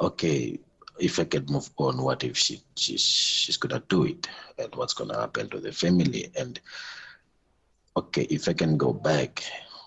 okay, 0.00 0.58
if 1.00 1.18
I 1.20 1.24
can 1.24 1.46
move 1.46 1.70
on, 1.78 2.02
what 2.02 2.24
if 2.24 2.36
she 2.36 2.62
she's 2.76 3.02
she's 3.02 3.56
gonna 3.56 3.82
do 3.88 4.04
it, 4.04 4.28
and 4.58 4.74
what's 4.74 4.94
gonna 4.94 5.18
happen 5.18 5.48
to 5.50 5.60
the 5.60 5.72
family? 5.72 6.30
And 6.38 6.60
okay, 7.96 8.26
if 8.30 8.48
I 8.48 8.52
can 8.52 8.76
go 8.76 8.92
back, 8.92 9.42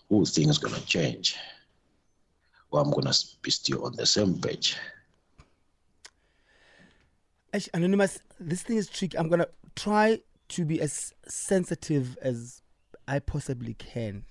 who 0.09 0.25
things 0.25 0.57
gonna 0.57 0.81
change? 0.81 1.35
Or 2.71 2.81
I'm 2.81 2.91
gonna 2.91 3.13
be 3.41 3.51
still 3.51 3.85
on 3.85 3.95
the 3.95 4.05
same 4.05 4.39
page. 4.39 4.75
Ash, 7.53 7.69
anonymous 7.73 8.19
this 8.39 8.63
thing 8.63 8.77
is 8.77 8.89
tricky 8.89 9.17
i'm 9.17 9.29
gonna 9.29 9.47
try 9.75 10.19
to 10.49 10.65
be 10.65 10.81
as 10.81 11.13
sensitive 11.27 12.17
as 12.21 12.61
i 13.07 13.19
possibly 13.19 13.73
can 13.75 14.25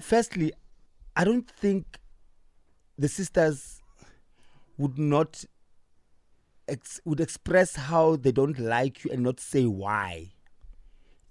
firstly 0.00 0.52
i 1.16 1.24
don't 1.24 1.48
think 1.48 1.98
the 2.98 3.08
sisters 3.08 3.80
would 4.78 4.98
not 4.98 5.44
ex- 6.66 7.00
would 7.04 7.20
express 7.20 7.76
how 7.76 8.16
they 8.16 8.32
don't 8.32 8.58
like 8.58 9.04
you 9.04 9.12
and 9.12 9.22
not 9.22 9.38
say 9.38 9.64
why 9.64 10.32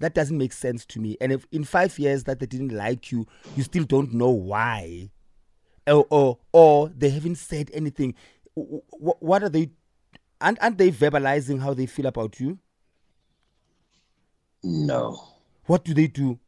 that 0.04 0.14
doesn't 0.14 0.38
make 0.38 0.54
sense 0.54 0.86
to 0.86 1.00
me 1.00 1.18
and 1.22 1.32
if 1.32 1.46
in 1.52 1.64
five 1.64 1.98
years 1.98 2.24
that 2.26 2.40
they 2.40 2.46
didn't 2.46 2.72
like 2.74 3.12
you 3.12 3.26
you 3.56 3.64
still 3.64 3.84
don't 3.86 4.14
know 4.14 4.30
why 4.30 5.10
or 5.88 6.06
or, 6.10 6.38
or 6.52 6.90
they 6.90 7.10
haven't 7.10 7.36
said 7.38 7.70
anything 7.74 8.14
what 8.56 9.42
are 9.44 9.50
they 9.50 9.70
aren't, 10.42 10.62
aren't 10.62 10.78
they 10.78 10.92
verbalizing 10.92 11.60
how 11.62 11.74
they 11.74 11.86
feel 11.86 12.06
about 12.06 12.40
you 12.40 12.58
No. 14.64 15.20
what 15.66 15.84
do 15.86 15.94
they 15.94 16.08
do 16.08 16.40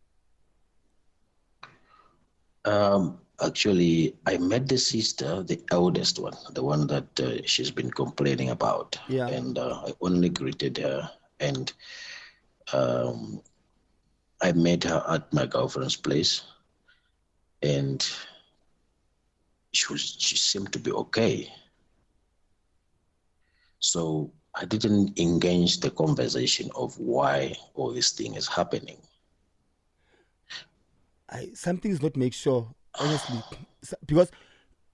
Um, 2.66 3.20
actually, 3.42 4.16
I 4.26 4.38
met 4.38 4.68
the 4.68 4.78
sister, 4.78 5.44
the 5.44 5.62
eldest 5.72 6.18
one, 6.18 6.34
the 6.54 6.64
one 6.64 6.88
that 6.88 7.20
uh, 7.20 7.38
she's 7.46 7.70
been 7.70 7.92
complaining 7.92 8.50
about. 8.50 8.98
Yeah. 9.08 9.28
And 9.28 9.60
uh, 9.60 9.84
I 9.86 9.94
only 10.02 10.30
greeted 10.30 10.78
her, 10.80 11.08
and 11.40 11.72
um, 12.74 13.42
I 14.42 14.52
met 14.52 14.84
her 14.84 15.04
at 15.10 15.32
my 15.34 15.46
girlfriend's 15.46 15.96
place, 15.96 16.42
and 17.62 18.08
she 19.72 19.92
was 19.92 20.16
she 20.20 20.38
seemed 20.38 20.72
to 20.74 20.80
be 20.80 20.92
okay. 20.92 21.52
So 23.80 24.32
I 24.56 24.66
didn't 24.66 25.20
engage 25.20 25.80
the 25.80 25.92
conversation 25.92 26.70
of 26.76 26.98
why 26.98 27.56
all 27.74 27.92
this 27.92 28.12
thing 28.12 28.36
is 28.36 28.48
happening. 28.48 28.98
I, 31.30 31.50
something 31.54 31.92
is 31.92 32.02
not 32.02 32.16
make 32.16 32.34
sure 32.34 32.74
honestly 33.00 33.40
because 34.06 34.32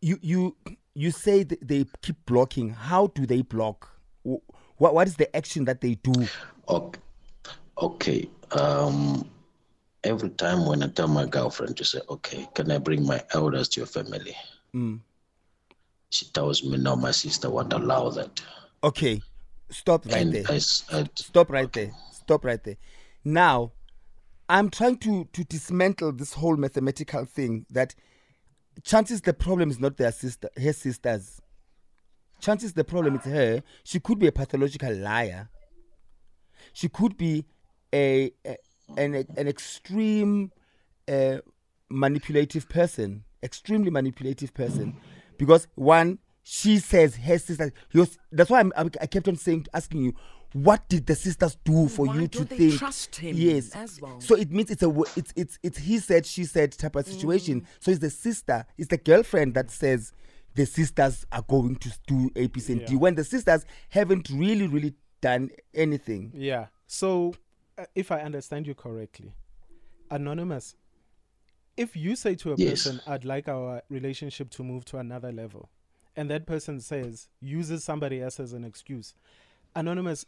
you 0.01 0.17
you 0.21 0.55
you 0.93 1.11
say 1.11 1.43
th- 1.43 1.61
they 1.61 1.85
keep 2.01 2.15
blocking 2.25 2.69
how 2.69 3.07
do 3.07 3.25
they 3.25 3.41
block 3.41 3.89
what 4.23 4.93
what 4.93 5.07
is 5.07 5.17
the 5.17 5.33
action 5.35 5.65
that 5.65 5.81
they 5.81 5.95
do 5.95 6.13
Okay. 6.69 6.99
Okay. 7.81 8.29
Um, 8.51 9.29
every 10.03 10.29
time 10.31 10.65
when 10.65 10.83
I 10.83 10.87
tell 10.87 11.07
my 11.07 11.25
girlfriend 11.25 11.77
to 11.77 11.85
say, 11.85 11.99
okay, 12.09 12.47
can 12.53 12.69
I 12.71 12.77
bring 12.77 13.05
my 13.05 13.23
elders 13.33 13.69
to 13.69 13.79
your 13.81 13.87
family? 13.87 14.35
She 16.11 16.25
tells 16.27 16.63
me, 16.63 16.77
no, 16.77 16.95
my 16.95 17.11
sister 17.11 17.49
won't 17.49 17.73
allow 17.73 18.09
that. 18.09 18.41
okay 18.83 19.21
stop 19.69 20.05
right 20.07 20.15
and 20.17 20.33
there 20.33 20.43
I, 20.49 20.55
I- 20.91 21.09
stop 21.15 21.49
right 21.49 21.71
there 21.71 21.91
stop 22.11 22.43
right 22.43 22.61
there 22.61 22.75
now 23.23 23.71
i'm 24.49 24.69
trying 24.69 24.97
to 24.97 25.23
to 25.31 25.43
dismantle 25.45 26.11
this 26.11 26.33
whole 26.33 26.57
mathematical 26.57 27.23
thing 27.23 27.65
that 27.69 27.95
chances 28.83 29.21
the 29.21 29.33
problem 29.33 29.69
is 29.69 29.79
not 29.79 29.95
their 29.95 30.11
sister 30.11 30.49
her 30.61 30.73
sisters 30.73 31.39
chances 32.41 32.73
the 32.73 32.83
problem 32.83 33.15
is 33.15 33.23
her 33.23 33.63
she 33.85 33.99
could 34.01 34.19
be 34.19 34.27
a 34.27 34.31
pathological 34.33 34.93
liar 34.93 35.47
she 36.73 36.89
could 36.89 37.15
be 37.15 37.45
a, 37.93 38.31
a 38.45 38.57
an 38.97 39.15
an 39.15 39.47
extreme 39.47 40.51
uh, 41.07 41.37
manipulative 41.89 42.67
person, 42.69 43.23
extremely 43.43 43.89
manipulative 43.89 44.53
person, 44.53 44.95
because 45.37 45.67
one 45.75 46.19
she 46.43 46.79
says 46.79 47.15
her 47.15 47.37
sister. 47.37 47.71
That's 48.31 48.49
why 48.49 48.59
I'm, 48.59 48.73
i 48.75 49.05
kept 49.05 49.27
on 49.27 49.35
saying, 49.35 49.67
asking 49.73 50.03
you, 50.03 50.13
what 50.53 50.87
did 50.89 51.05
the 51.05 51.15
sisters 51.15 51.55
do 51.63 51.87
for 51.87 52.07
why 52.07 52.15
you 52.15 52.27
to 52.29 52.45
think? 52.45 52.77
Trust 52.77 53.15
him. 53.15 53.35
Yes. 53.37 53.99
Well? 54.01 54.19
So 54.19 54.35
it 54.35 54.51
means 54.51 54.71
it's 54.71 54.83
a 54.83 54.89
it's 55.15 55.33
it's 55.35 55.59
it's 55.63 55.77
he 55.77 55.99
said 55.99 56.25
she 56.25 56.43
said 56.45 56.71
type 56.71 56.95
of 56.95 57.05
situation. 57.05 57.61
Mm. 57.61 57.65
So 57.79 57.91
it's 57.91 57.99
the 57.99 58.09
sister, 58.09 58.65
it's 58.77 58.89
the 58.89 58.97
girlfriend 58.97 59.53
that 59.53 59.71
says 59.71 60.11
the 60.55 60.65
sisters 60.65 61.25
are 61.31 61.43
going 61.43 61.77
to 61.77 61.91
do 62.07 62.29
a 62.35 62.47
P 62.47 62.59
C 62.59 62.67
T 62.67 62.73
and 62.73 62.81
yeah. 62.81 62.87
D 62.87 62.95
when 62.97 63.15
the 63.15 63.23
sisters 63.23 63.65
haven't 63.89 64.29
really 64.29 64.67
really 64.67 64.95
done 65.21 65.51
anything. 65.73 66.31
Yeah. 66.35 66.65
So 66.87 67.33
if 67.95 68.11
I 68.11 68.21
understand 68.21 68.67
you 68.67 68.75
correctly, 68.75 69.33
Anonymous, 70.09 70.75
if 71.77 71.95
you 71.95 72.15
say 72.15 72.35
to 72.35 72.53
a 72.53 72.57
Yes. 72.57 72.83
person, 72.83 73.01
I'd 73.07 73.25
like 73.25 73.47
our 73.47 73.81
relationship 73.89 74.49
to 74.51 74.63
move 74.63 74.85
to 74.85 74.97
another 74.97 75.31
level, 75.31 75.69
and 76.15 76.29
that 76.29 76.45
person 76.45 76.81
says, 76.81 77.29
uses 77.39 77.83
somebody 77.83 78.21
else 78.21 78.39
as 78.39 78.53
an 78.53 78.63
excuse, 78.63 79.13
Anonymous, 79.75 80.25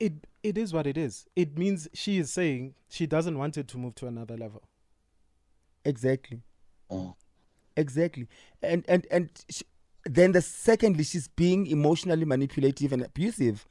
it 0.00 0.26
it 0.42 0.58
is 0.58 0.72
what 0.72 0.86
it 0.86 0.96
is. 0.96 1.26
It 1.36 1.56
means 1.58 1.88
she 1.92 2.18
is 2.18 2.32
saying 2.32 2.74
she 2.88 3.06
doesn't 3.06 3.38
want 3.38 3.56
it 3.58 3.68
to 3.68 3.78
move 3.78 3.94
to 3.96 4.06
another 4.06 4.36
level. 4.36 4.62
Exactly. 5.84 6.42
Mm. 6.90 7.14
Exactly. 7.76 8.28
And 8.62 8.84
and 8.88 9.06
and 9.10 9.30
sh 9.50 9.62
then 10.04 10.32
the 10.32 10.40
secondly, 10.40 11.04
she's 11.04 11.28
being 11.28 11.66
emotionally 11.66 12.24
manipulative 12.24 12.92
and 12.92 13.02
abusive 13.02 13.66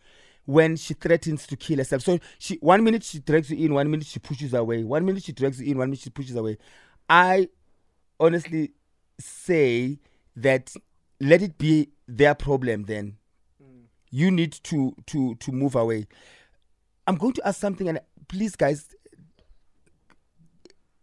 when 0.46 0.76
she 0.76 0.94
threatens 0.94 1.46
to 1.48 1.56
kill 1.56 1.78
herself. 1.78 2.02
So 2.02 2.20
she 2.40 2.56
one 2.56 2.84
minute 2.84 3.04
she 3.04 3.20
drags 3.20 3.50
you 3.50 3.66
in, 3.66 3.74
one 3.74 3.90
minute 3.90 4.08
she 4.08 4.20
pushes 4.20 4.54
away. 4.54 4.84
One 4.84 5.06
minute 5.06 5.24
she 5.24 5.32
drags 5.32 5.62
you 5.62 5.72
in, 5.72 5.78
one 5.78 5.90
minute 5.90 6.02
she 6.02 6.10
pushes 6.10 6.36
away. 6.36 6.58
I 7.10 7.50
honestly 8.20 8.72
say 9.20 10.00
that 10.36 10.74
let 11.20 11.42
it 11.42 11.58
be 11.58 11.90
their 12.08 12.36
problem 12.36 12.84
then. 12.84 13.18
Mm. 13.62 13.84
You 14.12 14.32
need 14.32 14.54
to 14.64 14.96
to 15.08 15.36
to 15.36 15.52
move 15.52 15.76
away. 15.76 16.08
I'm 17.08 17.16
going 17.16 17.34
to 17.34 17.48
ask 17.48 17.60
something 17.60 17.90
and 17.90 18.00
please 18.28 18.56
guys 18.56 18.94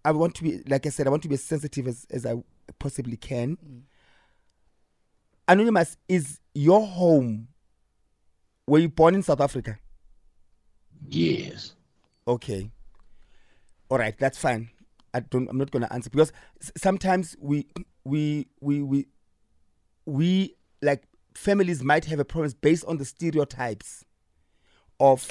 I 0.06 0.12
want 0.12 0.36
to 0.36 0.44
be, 0.44 0.62
like 0.68 0.86
I 0.86 0.90
said, 0.90 1.08
I 1.08 1.10
want 1.10 1.24
to 1.24 1.28
be 1.28 1.34
as 1.34 1.42
sensitive 1.42 1.88
as, 1.88 2.06
as 2.10 2.24
I 2.24 2.34
possibly 2.78 3.16
can. 3.16 3.56
Mm. 3.56 3.80
Anonymous, 5.48 5.96
is 6.08 6.38
your 6.54 6.86
home, 6.86 7.48
were 8.66 8.78
you 8.78 8.88
born 8.88 9.14
in 9.14 9.22
South 9.22 9.40
Africa? 9.40 9.78
Yes. 11.08 11.74
Okay. 12.26 12.70
All 13.88 13.98
right, 13.98 14.18
that's 14.18 14.38
fine. 14.38 14.70
I 15.14 15.20
don't, 15.20 15.48
I'm 15.48 15.58
not 15.58 15.70
going 15.70 15.82
to 15.82 15.92
answer 15.92 16.10
because 16.10 16.32
sometimes 16.76 17.36
we, 17.40 17.66
we, 18.04 18.48
we, 18.60 18.82
we, 18.82 19.06
we, 20.04 20.54
like, 20.82 21.04
families 21.34 21.82
might 21.82 22.04
have 22.06 22.18
a 22.18 22.24
problem 22.24 22.52
based 22.60 22.84
on 22.86 22.98
the 22.98 23.04
stereotypes 23.04 24.04
of, 24.98 25.30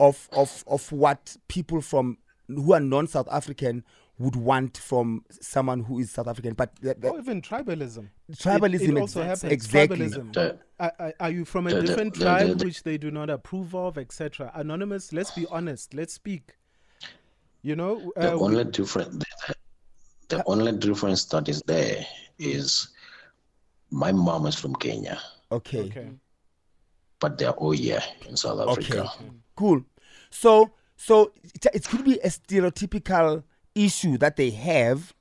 of, 0.00 0.28
of, 0.32 0.64
of 0.66 0.90
what 0.90 1.36
people 1.48 1.80
from, 1.80 2.18
who 2.48 2.72
are 2.72 2.80
non-South 2.80 3.28
African 3.30 3.84
would 4.18 4.36
want 4.36 4.78
from 4.78 5.24
someone 5.28 5.80
who 5.80 5.98
is 5.98 6.10
South 6.10 6.28
African. 6.28 6.54
But 6.54 6.70
the, 6.80 6.94
the 6.94 7.08
or 7.10 7.18
even 7.18 7.42
tribalism. 7.42 8.08
tribalism 8.32 8.74
it, 8.74 8.90
it 8.90 8.96
also 8.98 9.22
ex- 9.22 9.42
happens. 9.42 9.52
exactly. 9.52 10.06
Tribalism. 10.08 10.58
Are, 10.78 10.92
are- 10.98 11.14
are 11.18 11.30
you 11.30 11.44
from 11.44 11.66
a 11.66 11.70
The- 11.70 11.76
the- 11.80 11.86
different 11.86 12.12
the- 12.14 12.18
the- 12.20 12.24
tribe 12.24 12.62
which 12.62 12.82
they 12.84 12.96
do 12.96 13.10
not 13.10 13.28
approve 13.30 13.74
of, 13.74 13.98
etc.? 13.98 14.52
Anonymous, 14.54 15.12
let's 15.12 15.32
be 15.32 15.46
honest. 15.50 15.94
Let's 15.94 16.12
speak. 16.14 16.54
You 17.62 17.74
know, 17.76 18.12
The 18.16 18.32
uh, 18.34 18.36
we- 18.36 18.42
only 18.42 18.64
difference, 18.64 19.16
the, 19.48 19.54
the 20.28 20.44
only 20.46 20.72
difference 20.72 21.24
that 21.26 21.48
is 21.48 21.62
there 21.66 22.04
is 22.38 22.88
my 23.90 24.12
mom 24.12 24.46
is 24.46 24.54
from 24.54 24.74
Kenya, 24.76 25.18
Okay. 25.50 25.80
okay. 25.86 26.08
but 27.20 27.38
they're 27.38 27.50
all 27.52 27.70
here 27.70 28.02
in 28.28 28.36
South 28.36 28.60
Africa. 28.68 29.02
Okay. 29.04 29.30
Cool. 29.56 29.84
So 30.30 30.70
so 30.96 31.32
it, 31.42 31.66
it 31.74 31.84
could 31.88 32.04
be 32.04 32.18
a 32.20 32.28
stereotypical 32.28 33.42
issue 33.74 34.16
that 34.18 34.36
they 34.36 34.50
have 34.50 35.14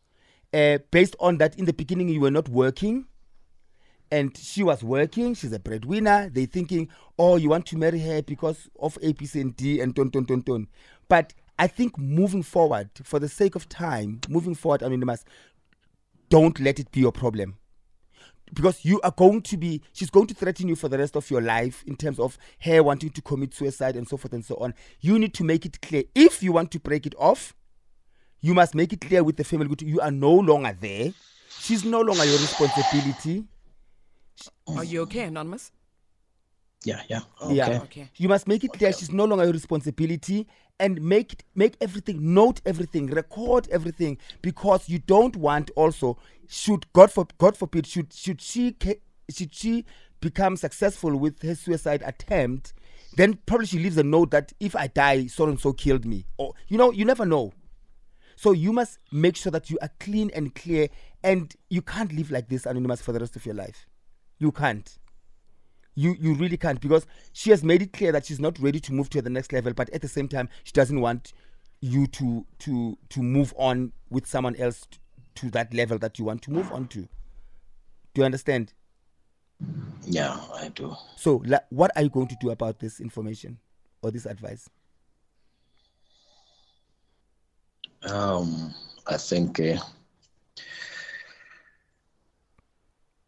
uh, 0.53 0.77
based 0.91 1.15
on 1.19 1.37
that 1.37 1.57
in 1.57 1.65
the 1.65 1.73
beginning 1.73 2.09
you 2.09 2.19
were 2.19 2.31
not 2.31 2.47
working 2.49 3.05
and 4.11 4.37
she 4.37 4.61
was 4.61 4.83
working 4.83 5.33
she's 5.33 5.53
a 5.53 5.59
breadwinner 5.59 6.29
they 6.29 6.45
thinking 6.45 6.87
oh 7.17 7.35
you 7.35 7.49
want 7.49 7.65
to 7.65 7.77
marry 7.77 7.99
her 7.99 8.21
because 8.21 8.69
of 8.79 8.97
a 9.01 9.13
b 9.13 9.25
c 9.25 9.41
and 9.41 9.55
d 9.55 9.79
and 9.79 9.95
ton 9.95 10.11
ton 10.11 10.25
ton 10.25 10.41
ton. 10.41 10.67
But 11.09 11.33
i 11.57 11.67
think 11.67 11.97
moving 11.97 12.43
forward 12.43 12.89
for 13.03 13.19
the 13.19 13.29
sake 13.29 13.55
of 13.55 13.67
time 13.69 14.21
moving 14.29 14.55
forward 14.55 14.81
anonymous 14.81 15.23
don't 16.33 16.59
let 16.59 16.79
it 16.79 16.91
be 16.91 16.99
your 16.99 17.11
problem. 17.11 17.59
Because 18.51 18.83
you 18.83 18.99
are 19.01 19.11
going 19.11 19.43
to 19.43 19.55
be 19.55 19.83
she's 19.93 20.09
going 20.09 20.25
to 20.25 20.33
threaten 20.33 20.67
you 20.67 20.75
for 20.75 20.89
the 20.89 20.97
rest 20.97 21.15
of 21.15 21.29
your 21.29 21.41
life 21.41 21.83
in 21.85 21.95
terms 21.95 22.17
of 22.17 22.39
her 22.61 22.81
wanting 22.81 23.11
to 23.11 23.21
commit 23.21 23.53
suicide 23.53 23.95
and 23.95 24.07
so 24.07 24.17
forth 24.17 24.33
and 24.33 24.43
so 24.43 24.55
on. 24.55 24.73
You 24.99 25.19
need 25.19 25.35
to 25.35 25.43
make 25.43 25.63
it 25.63 25.79
clear. 25.81 26.05
If 26.15 26.41
you 26.41 26.51
want 26.51 26.71
to 26.71 26.79
break 26.79 27.05
it 27.05 27.13
off 27.19 27.55
you 28.43 28.53
must 28.53 28.75
make 28.75 28.93
it 28.93 29.01
clear 29.01 29.23
with 29.23 29.37
the 29.37 29.43
family 29.43 29.67
good 29.67 29.81
you 29.81 29.99
are 30.01 30.11
no 30.11 30.31
longer 30.33 30.75
there 30.79 31.11
she's 31.61 31.83
no 31.83 32.01
longer 32.01 32.25
your 32.25 32.37
responsibility 32.39 33.43
Are 34.67 34.83
you 34.83 35.01
okay, 35.03 35.23
Anonymous? 35.23 35.71
Yeah, 36.85 37.01
yeah. 37.09 37.21
Oh, 37.41 37.53
yeah 37.53 37.79
Okay. 37.83 38.09
you 38.17 38.27
must 38.27 38.47
make 38.47 38.63
it 38.63 38.73
clear 38.73 38.91
she's 38.91 39.11
no 39.11 39.23
longer 39.25 39.45
your 39.45 39.53
responsibility 39.53 40.45
and 40.79 41.01
make 41.01 41.33
it, 41.33 41.43
make 41.55 41.77
everything 41.79 42.33
note 42.33 42.61
everything 42.65 43.07
record 43.07 43.69
everything 43.71 44.17
because 44.41 44.89
you 44.89 44.99
don't 44.99 45.35
want 45.37 45.71
also 45.75 46.17
should 46.47 46.91
god 46.93 47.09
for 47.11 47.25
god 47.37 47.55
forbid 47.55 47.87
should 47.87 48.11
should 48.11 48.41
she 48.41 48.75
should 49.29 49.53
she 49.55 49.85
become 50.19 50.57
successful 50.57 51.15
with 51.15 51.41
her 51.41 51.55
suicide 51.55 52.03
attempt 52.05 52.73
then 53.15 53.37
probably 53.45 53.67
she 53.67 53.79
leaves 53.79 53.97
a 53.97 54.03
note 54.03 54.31
that 54.31 54.51
if 54.59 54.75
i 54.75 54.87
die 54.87 55.27
so 55.27 55.45
and 55.45 55.59
so 55.59 55.71
killed 55.71 56.05
me 56.05 56.25
or 56.37 56.53
you 56.67 56.77
know 56.77 56.91
you 56.91 57.05
never 57.05 57.25
know 57.25 57.53
so 58.35 58.51
you 58.51 58.73
must 58.73 58.99
make 59.11 59.35
sure 59.35 59.51
that 59.51 59.69
you 59.69 59.77
are 59.81 59.89
clean 59.99 60.31
and 60.33 60.53
clear 60.55 60.87
and 61.23 61.53
you 61.69 61.81
can't 61.81 62.11
live 62.13 62.31
like 62.31 62.49
this 62.49 62.65
anonymous 62.65 63.01
for 63.01 63.11
the 63.11 63.19
rest 63.19 63.35
of 63.35 63.45
your 63.45 63.55
life. 63.55 63.87
You 64.39 64.51
can't. 64.51 64.97
You 65.95 66.15
you 66.19 66.33
really 66.33 66.57
can't 66.57 66.81
because 66.81 67.05
she 67.33 67.51
has 67.51 67.63
made 67.63 67.81
it 67.83 67.93
clear 67.93 68.11
that 68.11 68.25
she's 68.25 68.39
not 68.39 68.57
ready 68.59 68.79
to 68.79 68.93
move 68.93 69.09
to 69.11 69.21
the 69.21 69.29
next 69.29 69.53
level 69.53 69.73
but 69.73 69.89
at 69.91 70.01
the 70.01 70.07
same 70.07 70.27
time 70.27 70.49
she 70.63 70.71
doesn't 70.71 70.99
want 70.99 71.33
you 71.81 72.07
to 72.07 72.45
to 72.59 72.97
to 73.09 73.21
move 73.21 73.53
on 73.57 73.91
with 74.09 74.25
someone 74.25 74.55
else 74.55 74.87
t- 74.89 74.97
to 75.35 75.51
that 75.51 75.71
level 75.73 75.99
that 75.99 76.17
you 76.17 76.25
want 76.25 76.41
to 76.43 76.51
move 76.51 76.71
on 76.71 76.87
to. 76.87 77.01
Do 77.01 78.21
you 78.21 78.23
understand? 78.23 78.73
Yeah, 80.05 80.37
I 80.55 80.69
do. 80.69 80.95
so 81.15 81.41
la- 81.45 81.59
what 81.69 81.91
are 81.95 82.01
you 82.03 82.09
going 82.09 82.27
to 82.27 82.35
do 82.41 82.49
about 82.49 82.79
this 82.79 82.99
information 82.99 83.59
or 84.01 84.09
this 84.11 84.25
advice 84.25 84.67
Um, 88.09 88.73
I 89.07 89.17
think. 89.17 89.59
Uh, 89.59 89.77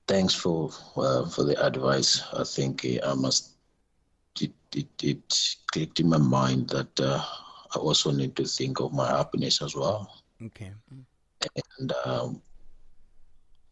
thanks 0.07 0.33
for 0.33 0.69
uh, 0.97 1.27
for 1.29 1.43
the 1.43 1.55
advice. 1.65 2.21
I 2.33 2.43
think 2.43 2.85
uh, 2.85 3.11
I 3.11 3.13
must. 3.13 3.51
It, 4.41 4.51
it 4.75 4.87
it 5.01 5.45
clicked 5.71 5.99
in 5.99 6.09
my 6.09 6.17
mind 6.17 6.69
that 6.69 6.99
uh, 6.99 7.23
I 7.75 7.79
also 7.79 8.11
need 8.11 8.35
to 8.35 8.45
think 8.45 8.79
of 8.81 8.91
my 8.93 9.07
happiness 9.07 9.61
as 9.61 9.75
well, 9.75 10.23
okay 10.43 10.71
and 11.77 11.93
um, 12.05 12.41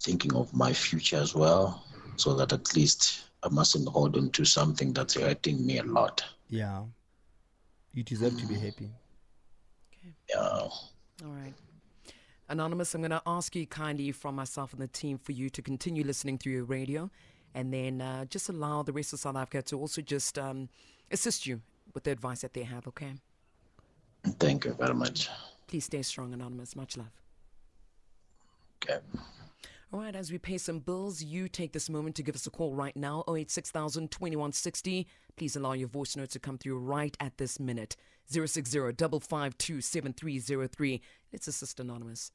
thinking 0.01 0.33
of 0.35 0.53
my 0.53 0.71
future 0.73 1.17
as 1.17 1.33
well, 1.35 1.83
so 2.15 2.33
that 2.35 2.53
at 2.53 2.75
least 2.75 3.25
I 3.43 3.49
mustn't 3.49 3.87
hold 3.89 4.15
on 4.17 4.29
to 4.31 4.45
something 4.45 4.93
that's 4.93 5.15
hurting 5.15 5.65
me 5.65 5.79
a 5.79 5.83
lot. 5.83 6.23
yeah 6.49 6.83
you 7.93 8.03
deserve 8.03 8.37
to 8.39 8.47
be 8.47 8.55
happy 8.55 8.89
Yeah. 10.29 10.67
All 11.23 11.31
right. 11.31 11.53
Anonymous, 12.49 12.93
I'm 12.93 13.01
going 13.01 13.11
to 13.11 13.21
ask 13.25 13.55
you 13.55 13.65
kindly 13.65 14.11
from 14.11 14.35
myself 14.35 14.73
and 14.73 14.81
the 14.81 14.87
team 14.87 15.17
for 15.17 15.31
you 15.31 15.49
to 15.51 15.61
continue 15.61 16.03
listening 16.03 16.37
through 16.37 16.51
your 16.51 16.65
radio 16.65 17.09
and 17.55 17.73
then 17.73 18.01
uh, 18.01 18.25
just 18.25 18.49
allow 18.49 18.83
the 18.83 18.91
rest 18.91 19.13
of 19.13 19.19
South 19.19 19.37
Africa 19.37 19.61
to 19.61 19.79
also 19.79 20.01
just 20.01 20.37
um, 20.37 20.67
assist 21.11 21.45
you 21.47 21.61
with 21.93 22.03
the 22.03 22.11
advice 22.11 22.41
that 22.41 22.53
they 22.53 22.63
have, 22.63 22.87
okay? 22.87 23.13
Thank 24.39 24.65
you 24.65 24.73
very 24.73 24.93
much. 24.93 25.29
Please 25.67 25.85
stay 25.85 26.01
strong, 26.01 26.33
Anonymous. 26.33 26.75
Much 26.75 26.97
love. 26.97 27.11
Okay. 28.83 28.99
All 29.93 29.99
right, 29.99 30.15
as 30.15 30.31
we 30.31 30.39
pay 30.39 30.57
some 30.57 30.79
bills, 30.79 31.21
you 31.21 31.47
take 31.47 31.71
this 31.71 31.87
moment 31.87 32.15
to 32.15 32.23
give 32.23 32.33
us 32.33 32.47
a 32.47 32.49
call 32.49 32.73
right 32.73 32.97
now, 32.97 33.23
086 33.27 33.69
2160. 33.71 35.07
Please 35.37 35.55
allow 35.55 35.73
your 35.73 35.87
voice 35.87 36.15
note 36.15 36.31
to 36.31 36.39
come 36.39 36.57
through 36.57 36.79
right 36.79 37.15
at 37.19 37.37
this 37.37 37.59
minute. 37.59 37.95
060 38.25 38.79
552 38.79 39.81
7303. 39.81 40.99
Let's 41.31 41.47
assist 41.47 41.79
Anonymous. 41.79 42.31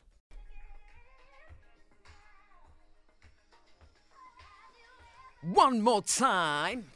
One 5.42 5.80
more 5.80 6.02
time. 6.02 6.92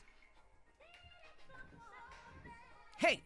Hey. 2.99 3.25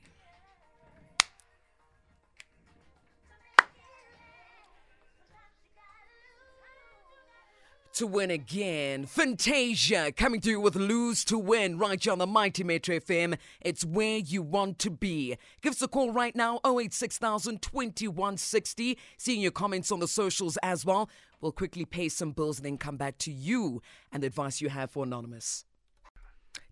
To 7.96 8.06
win 8.06 8.30
again. 8.30 9.06
Fantasia 9.06 10.12
coming 10.12 10.40
through 10.40 10.61
with 10.61 10.76
Lose 10.76 11.24
to 11.24 11.38
Win 11.38 11.78
right 11.78 12.02
here 12.02 12.12
on 12.12 12.18
the 12.18 12.26
Mighty 12.26 12.62
Metro 12.62 12.96
FM. 12.96 13.38
It's 13.62 13.87
where 13.87 14.18
you 14.18 14.42
want 14.42 14.78
to 14.80 14.90
be. 14.90 15.37
Give 15.62 15.72
us 15.72 15.80
a 15.80 15.88
call 15.88 16.12
right 16.12 16.37
now 16.37 16.61
086 16.66 17.18
2160. 17.18 18.98
Seeing 19.16 19.40
your 19.40 19.50
comments 19.50 19.90
on 19.90 20.00
the 20.00 20.09
socials 20.09 20.59
as 20.62 20.85
well. 20.85 21.09
We'll 21.40 21.52
quickly 21.52 21.87
pay 21.87 22.11
some 22.11 22.32
bills 22.32 22.59
and 22.59 22.66
then 22.66 22.76
come 22.76 22.98
back 22.98 23.16
to 23.18 23.32
you 23.32 23.80
and 24.12 24.22
the 24.22 24.26
advice 24.26 24.61
you 24.61 24.68
have 24.68 24.90
for 24.90 25.04
Anonymous. 25.04 25.64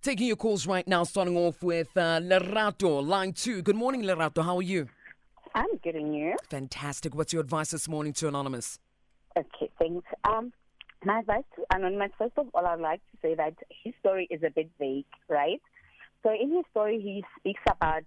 Taking 0.02 0.26
your 0.26 0.37
calls 0.37 0.66
right 0.66 0.87
now, 0.87 1.04
starting 1.04 1.38
off 1.38 1.62
with 1.62 1.88
uh, 1.96 2.20
Lerato, 2.20 3.06
line 3.06 3.32
two. 3.32 3.62
Good 3.62 3.76
morning, 3.76 4.02
Lerato. 4.02 4.44
How 4.44 4.56
are 4.58 4.62
you? 4.62 4.88
I'm 5.54 5.78
getting 5.82 6.12
you. 6.12 6.37
Fantastic. 6.50 7.14
What's 7.14 7.32
your 7.32 7.40
advice 7.40 7.70
this 7.70 7.88
morning 7.88 8.12
to 8.14 8.28
Anonymous? 8.28 8.78
Okay, 9.37 9.70
thanks. 9.78 10.06
Um, 10.24 10.52
my 11.04 11.20
advice 11.20 11.44
to 11.56 11.64
Anonymous, 11.72 12.10
first 12.18 12.32
of 12.36 12.46
all, 12.54 12.66
I'd 12.66 12.80
like 12.80 13.00
to 13.12 13.18
say 13.22 13.34
that 13.34 13.54
his 13.82 13.94
story 14.00 14.26
is 14.30 14.42
a 14.42 14.50
bit 14.50 14.70
vague, 14.78 15.06
right? 15.28 15.60
So 16.22 16.30
in 16.30 16.54
his 16.54 16.64
story, 16.70 17.00
he 17.00 17.24
speaks 17.38 17.60
about, 17.70 18.04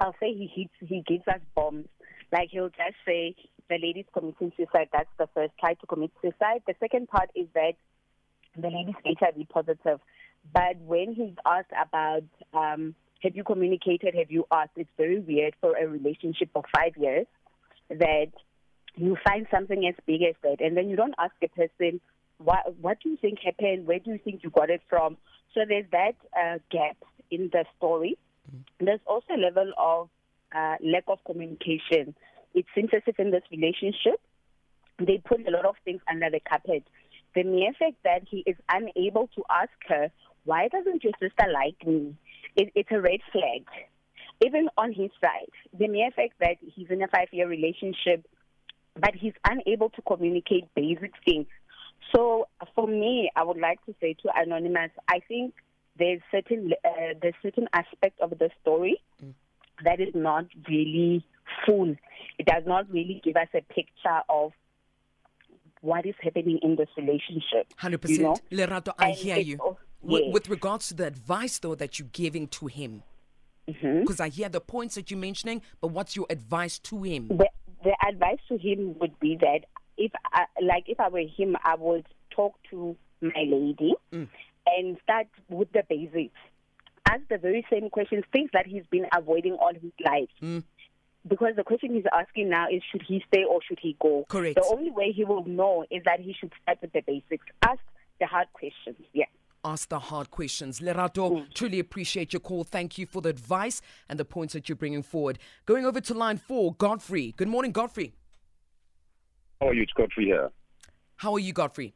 I'll 0.00 0.14
say 0.20 0.32
he 0.32 0.50
hits, 0.54 0.72
he 0.80 1.02
gives 1.06 1.26
us 1.28 1.40
bombs. 1.54 1.86
Like 2.32 2.48
he'll 2.50 2.68
just 2.68 2.96
say 3.06 3.34
the 3.68 3.78
lady's 3.80 4.06
committing 4.12 4.52
suicide. 4.56 4.88
That's 4.92 5.10
the 5.18 5.28
first. 5.34 5.52
Try 5.60 5.74
to 5.74 5.86
commit 5.86 6.10
suicide. 6.20 6.62
The 6.66 6.74
second 6.80 7.08
part 7.08 7.30
is 7.34 7.46
that 7.54 7.74
the 8.56 8.68
lady's 8.68 8.94
HIV 9.04 9.48
positive. 9.48 10.00
But 10.52 10.76
when 10.78 11.14
he's 11.14 11.36
asked 11.46 11.70
about, 11.70 12.24
um, 12.52 12.94
have 13.22 13.36
you 13.36 13.44
communicated? 13.44 14.14
Have 14.16 14.30
you 14.30 14.46
asked? 14.50 14.72
It's 14.76 14.90
very 14.96 15.20
weird 15.20 15.54
for 15.60 15.76
a 15.76 15.86
relationship 15.86 16.50
of 16.54 16.64
five 16.74 16.96
years 16.96 17.26
that 17.88 18.32
you 18.96 19.16
find 19.26 19.46
something 19.50 19.86
as 19.86 19.94
big 20.06 20.22
as 20.22 20.34
that, 20.42 20.60
and 20.60 20.76
then 20.76 20.88
you 20.90 20.96
don't 20.96 21.14
ask 21.18 21.34
a 21.42 21.48
person, 21.48 22.00
what, 22.44 22.76
what 22.80 22.98
do 23.02 23.10
you 23.10 23.16
think 23.16 23.38
happened? 23.44 23.86
Where 23.86 23.98
do 23.98 24.10
you 24.10 24.18
think 24.18 24.42
you 24.42 24.50
got 24.50 24.70
it 24.70 24.82
from? 24.88 25.16
So 25.54 25.60
there's 25.68 25.86
that 25.92 26.14
uh, 26.36 26.58
gap 26.70 26.96
in 27.30 27.50
the 27.52 27.64
story. 27.76 28.18
There's 28.80 29.00
also 29.06 29.34
a 29.34 29.40
level 29.40 29.72
of 29.78 30.08
uh, 30.54 30.76
lack 30.82 31.04
of 31.08 31.18
communication. 31.24 32.14
It 32.54 32.66
seems 32.74 32.90
as 32.94 33.02
if 33.06 33.18
in 33.18 33.30
this 33.30 33.42
relationship, 33.50 34.20
they 34.98 35.22
put 35.24 35.46
a 35.46 35.50
lot 35.50 35.64
of 35.64 35.76
things 35.84 36.00
under 36.10 36.28
the 36.30 36.40
carpet. 36.40 36.84
The 37.34 37.44
mere 37.44 37.72
fact 37.78 37.96
that 38.04 38.22
he 38.28 38.42
is 38.46 38.56
unable 38.68 39.28
to 39.34 39.42
ask 39.50 39.70
her, 39.88 40.10
why 40.44 40.68
doesn't 40.68 41.02
your 41.02 41.14
sister 41.20 41.50
like 41.52 41.86
me? 41.86 42.14
It, 42.56 42.72
it's 42.74 42.90
a 42.90 43.00
red 43.00 43.20
flag. 43.32 43.64
Even 44.44 44.68
on 44.76 44.92
his 44.92 45.10
side, 45.20 45.48
the 45.78 45.88
mere 45.88 46.10
fact 46.10 46.34
that 46.40 46.56
he's 46.60 46.88
in 46.90 47.02
a 47.02 47.08
five 47.08 47.28
year 47.32 47.48
relationship, 47.48 48.26
but 49.00 49.14
he's 49.14 49.32
unable 49.48 49.88
to 49.90 50.02
communicate 50.02 50.64
basic 50.74 51.12
things. 51.24 51.46
So 52.14 52.46
for 52.74 52.86
me, 52.86 53.30
I 53.36 53.44
would 53.44 53.58
like 53.58 53.84
to 53.86 53.94
say 54.00 54.14
to 54.22 54.30
Anonymous, 54.34 54.90
I 55.08 55.20
think 55.28 55.54
there's 55.98 56.20
certain 56.30 56.72
uh, 56.84 57.14
there's 57.20 57.34
certain 57.42 57.68
aspect 57.72 58.20
of 58.20 58.30
the 58.30 58.50
story 58.60 59.00
that 59.84 60.00
is 60.00 60.14
not 60.14 60.46
really 60.68 61.24
full. 61.66 61.94
It 62.38 62.46
does 62.46 62.64
not 62.66 62.90
really 62.90 63.20
give 63.24 63.36
us 63.36 63.48
a 63.54 63.60
picture 63.72 64.20
of 64.28 64.52
what 65.80 66.06
is 66.06 66.14
happening 66.22 66.58
in 66.62 66.76
this 66.76 66.88
relationship. 66.96 67.66
100%. 67.80 68.08
You 68.08 68.18
know? 68.22 68.36
Lerato, 68.52 68.92
I 68.98 69.08
And 69.08 69.16
hear 69.16 69.36
you. 69.38 69.58
al- 69.60 69.78
With, 70.00 70.22
yes. 70.24 70.32
with 70.32 70.48
regards 70.48 70.88
to 70.88 70.94
the 70.94 71.06
advice, 71.06 71.58
though, 71.58 71.74
that 71.74 71.98
you're 71.98 72.08
giving 72.12 72.46
to 72.48 72.66
him, 72.66 73.02
because 73.66 74.20
I 74.20 74.28
hear 74.28 74.48
the 74.48 74.60
points 74.60 74.94
that 74.94 75.10
you're 75.10 75.18
mentioning, 75.20 75.60
but 75.80 75.88
what's 75.88 76.14
your 76.16 76.26
advice 76.30 76.78
to 76.80 77.02
him? 77.02 77.28
the, 77.28 77.48
the 77.84 77.96
advice 78.08 78.38
to 78.48 78.56
him 78.58 78.94
would 79.00 79.18
be 79.18 79.36
that 79.40 79.64
if 79.96 80.12
I, 80.32 80.44
like 80.62 80.84
if 80.88 80.98
I 81.00 81.08
were 81.08 81.20
him, 81.20 81.56
I 81.64 81.74
would 81.76 82.06
talk 82.30 82.54
to 82.70 82.96
my 83.20 83.44
lady 83.46 83.94
and 84.12 84.96
start 85.02 85.26
with 85.48 85.70
the 85.72 85.82
basics. 85.88 86.34
Ask 87.08 87.22
the 87.28 87.38
very 87.38 87.66
same 87.70 87.90
questions, 87.90 88.24
things 88.32 88.50
that 88.52 88.66
he's 88.66 88.84
been 88.90 89.06
avoiding 89.16 89.54
all 89.54 89.72
his 89.74 89.92
life. 90.04 90.62
Because 91.28 91.54
the 91.56 91.62
question 91.64 91.94
he's 91.94 92.04
asking 92.12 92.48
now 92.48 92.66
is 92.68 92.82
should 92.90 93.02
he 93.06 93.22
stay 93.28 93.44
or 93.44 93.60
should 93.62 93.78
he 93.80 93.96
go? 94.00 94.24
Correct. 94.28 94.56
The 94.56 94.64
only 94.72 94.90
way 94.90 95.12
he 95.12 95.24
will 95.24 95.44
know 95.44 95.84
is 95.90 96.02
that 96.04 96.18
he 96.20 96.34
should 96.38 96.52
start 96.62 96.78
with 96.82 96.92
the 96.92 97.02
basics. 97.06 97.44
Ask 97.62 97.80
the 98.18 98.26
hard 98.26 98.48
questions. 98.54 98.96
Yeah. 99.12 99.26
Ask 99.64 99.88
the 99.90 100.00
hard 100.00 100.32
questions. 100.32 100.80
Lerato, 100.80 101.30
Mm. 101.30 101.54
truly 101.54 101.78
appreciate 101.78 102.32
your 102.32 102.40
call. 102.40 102.64
Thank 102.64 102.98
you 102.98 103.06
for 103.06 103.22
the 103.22 103.28
advice 103.28 103.80
and 104.08 104.18
the 104.18 104.24
points 104.24 104.54
that 104.54 104.68
you're 104.68 104.74
bringing 104.74 105.02
forward. 105.04 105.38
Going 105.66 105.86
over 105.86 106.00
to 106.00 106.14
line 106.14 106.38
four, 106.38 106.74
Godfrey. 106.74 107.32
Good 107.36 107.46
morning, 107.46 107.70
Godfrey. 107.70 108.14
How 109.62 109.68
are 109.68 109.74
you? 109.74 109.82
It's 109.82 109.92
Godfrey 109.92 110.24
here. 110.24 110.50
How 111.14 111.34
are 111.34 111.38
you, 111.38 111.52
Godfrey? 111.52 111.94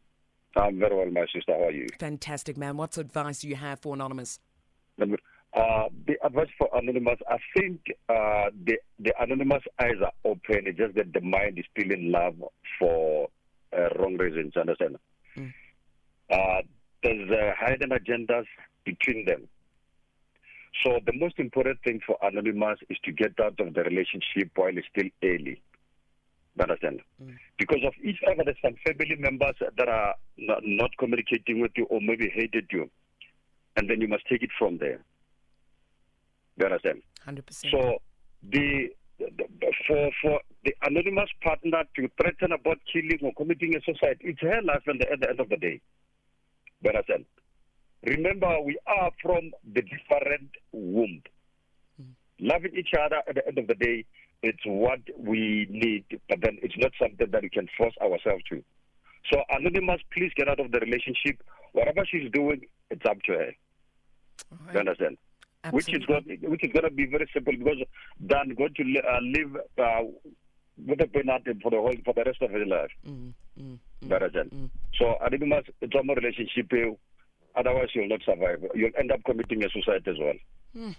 I'm 0.54 0.78
very 0.78 0.94
well, 0.94 1.10
my 1.10 1.26
sister. 1.34 1.52
How 1.52 1.64
are 1.64 1.72
you? 1.72 1.88
Fantastic, 1.98 2.56
man. 2.56 2.76
What 2.76 2.96
advice 2.96 3.40
do 3.40 3.48
you 3.48 3.56
have 3.56 3.80
for 3.80 3.92
Anonymous? 3.92 4.38
Uh, 5.00 5.88
the 6.06 6.14
advice 6.24 6.46
for 6.56 6.68
Anonymous, 6.72 7.18
I 7.28 7.38
think 7.56 7.80
uh, 8.08 8.50
the, 8.64 8.78
the 9.00 9.12
Anonymous 9.18 9.64
eyes 9.80 9.96
are 10.00 10.12
open. 10.24 10.68
It's 10.68 10.78
just 10.78 10.94
that 10.94 11.12
the 11.12 11.20
mind 11.20 11.58
is 11.58 11.64
still 11.76 11.90
in 11.90 12.12
love 12.12 12.36
for 12.78 13.30
uh, 13.76 13.88
wrong 13.98 14.16
reasons, 14.16 14.56
understand? 14.56 14.98
Uh, 15.36 16.62
there's 17.02 17.30
uh, 17.32 17.66
hidden 17.66 17.90
agendas 17.90 18.46
between 18.84 19.24
them. 19.24 19.48
So 20.84 21.00
the 21.04 21.18
most 21.18 21.40
important 21.40 21.80
thing 21.82 21.98
for 22.06 22.16
Anonymous 22.22 22.78
is 22.88 22.98
to 23.06 23.10
get 23.10 23.32
out 23.42 23.58
of 23.58 23.74
the 23.74 23.82
relationship 23.82 24.52
while 24.54 24.70
it's 24.76 24.86
still 24.96 25.10
early. 25.24 25.60
Understand? 26.60 27.00
Mm. 27.22 27.36
Because 27.58 27.80
of 27.86 27.92
each 28.02 28.18
other, 28.26 28.42
there's 28.44 28.56
some 28.62 28.76
family 28.86 29.16
members 29.18 29.54
that 29.60 29.88
are 29.88 30.14
not, 30.38 30.60
not 30.64 30.90
communicating 30.98 31.60
with 31.60 31.72
you 31.76 31.84
or 31.86 32.00
maybe 32.00 32.30
hated 32.34 32.66
you, 32.72 32.90
and 33.76 33.90
then 33.90 34.00
you 34.00 34.08
must 34.08 34.24
take 34.26 34.42
it 34.42 34.50
from 34.58 34.78
there. 34.78 35.04
You 36.56 36.66
understand? 36.66 37.02
100%. 37.26 37.70
So 37.70 37.98
the, 38.42 38.88
the 39.18 39.44
for 39.86 40.10
for 40.22 40.40
the 40.64 40.74
anonymous 40.82 41.28
partner 41.42 41.84
to 41.96 42.08
threaten 42.20 42.52
about 42.52 42.78
killing 42.90 43.18
or 43.22 43.32
committing 43.36 43.76
a 43.76 43.80
suicide, 43.84 44.16
it's 44.20 44.40
her 44.40 44.62
life 44.62 44.82
and 44.86 45.00
the, 45.00 45.12
at 45.12 45.20
the 45.20 45.28
end 45.28 45.40
of 45.40 45.48
the 45.50 45.56
day. 45.56 45.80
You 46.82 46.90
understand? 46.90 47.26
Remember, 48.04 48.60
we 48.64 48.78
are 48.86 49.10
from 49.22 49.50
the 49.74 49.82
different 49.82 50.50
womb. 50.72 51.22
Mm. 52.00 52.12
Loving 52.40 52.72
each 52.76 52.90
other 52.98 53.22
at 53.28 53.34
the 53.34 53.46
end 53.46 53.58
of 53.58 53.66
the 53.66 53.74
day, 53.74 54.04
it's 54.42 54.64
what 54.64 55.00
we 55.18 55.66
need, 55.70 56.04
but 56.28 56.40
then 56.42 56.58
it's 56.62 56.76
not 56.78 56.92
something 57.00 57.28
that 57.30 57.42
we 57.42 57.48
can 57.50 57.68
force 57.76 57.94
ourselves 58.02 58.42
to. 58.50 58.62
So, 59.32 59.42
Anonymous, 59.50 60.00
please 60.12 60.30
get 60.36 60.48
out 60.48 60.60
of 60.60 60.70
the 60.70 60.78
relationship. 60.80 61.42
Whatever 61.72 62.04
she's 62.08 62.30
doing, 62.32 62.60
it's 62.90 63.04
up 63.04 63.20
to 63.22 63.32
her. 63.32 63.50
You 64.72 64.80
understand? 64.80 65.18
Which 65.72 65.88
is 65.92 66.04
going, 66.06 66.24
which 66.42 66.62
is 66.62 66.72
going 66.72 66.84
to 66.84 66.90
be 66.90 67.06
very 67.06 67.28
simple 67.34 67.52
because 67.56 67.78
Dan 68.24 68.54
going 68.56 68.74
to 68.74 68.82
uh, 69.02 69.18
live 69.20 69.56
uh, 69.78 70.02
with 70.86 71.00
a 71.00 71.08
penalty 71.08 71.52
for 71.60 71.70
the 71.70 71.78
whole 71.78 71.94
for 72.04 72.14
the 72.14 72.22
rest 72.24 72.40
of 72.42 72.50
his 72.52 72.68
life. 72.68 72.90
Mm, 73.08 73.32
mm, 73.60 73.78
You 74.02 74.14
understand? 74.14 74.70
So 74.98 75.16
Anonymous, 75.26 75.64
it's 75.80 75.94
a 75.94 76.02
more 76.04 76.14
relationship. 76.14 76.70
Otherwise, 77.56 77.88
you'll 77.94 78.06
not 78.08 78.20
survive. 78.24 78.62
You'll 78.74 78.92
end 78.96 79.10
up 79.10 79.24
committing 79.24 79.64
a 79.64 79.70
suicide 79.70 80.06
as 80.06 80.16
well. 80.20 80.34
Mm. 80.76 80.94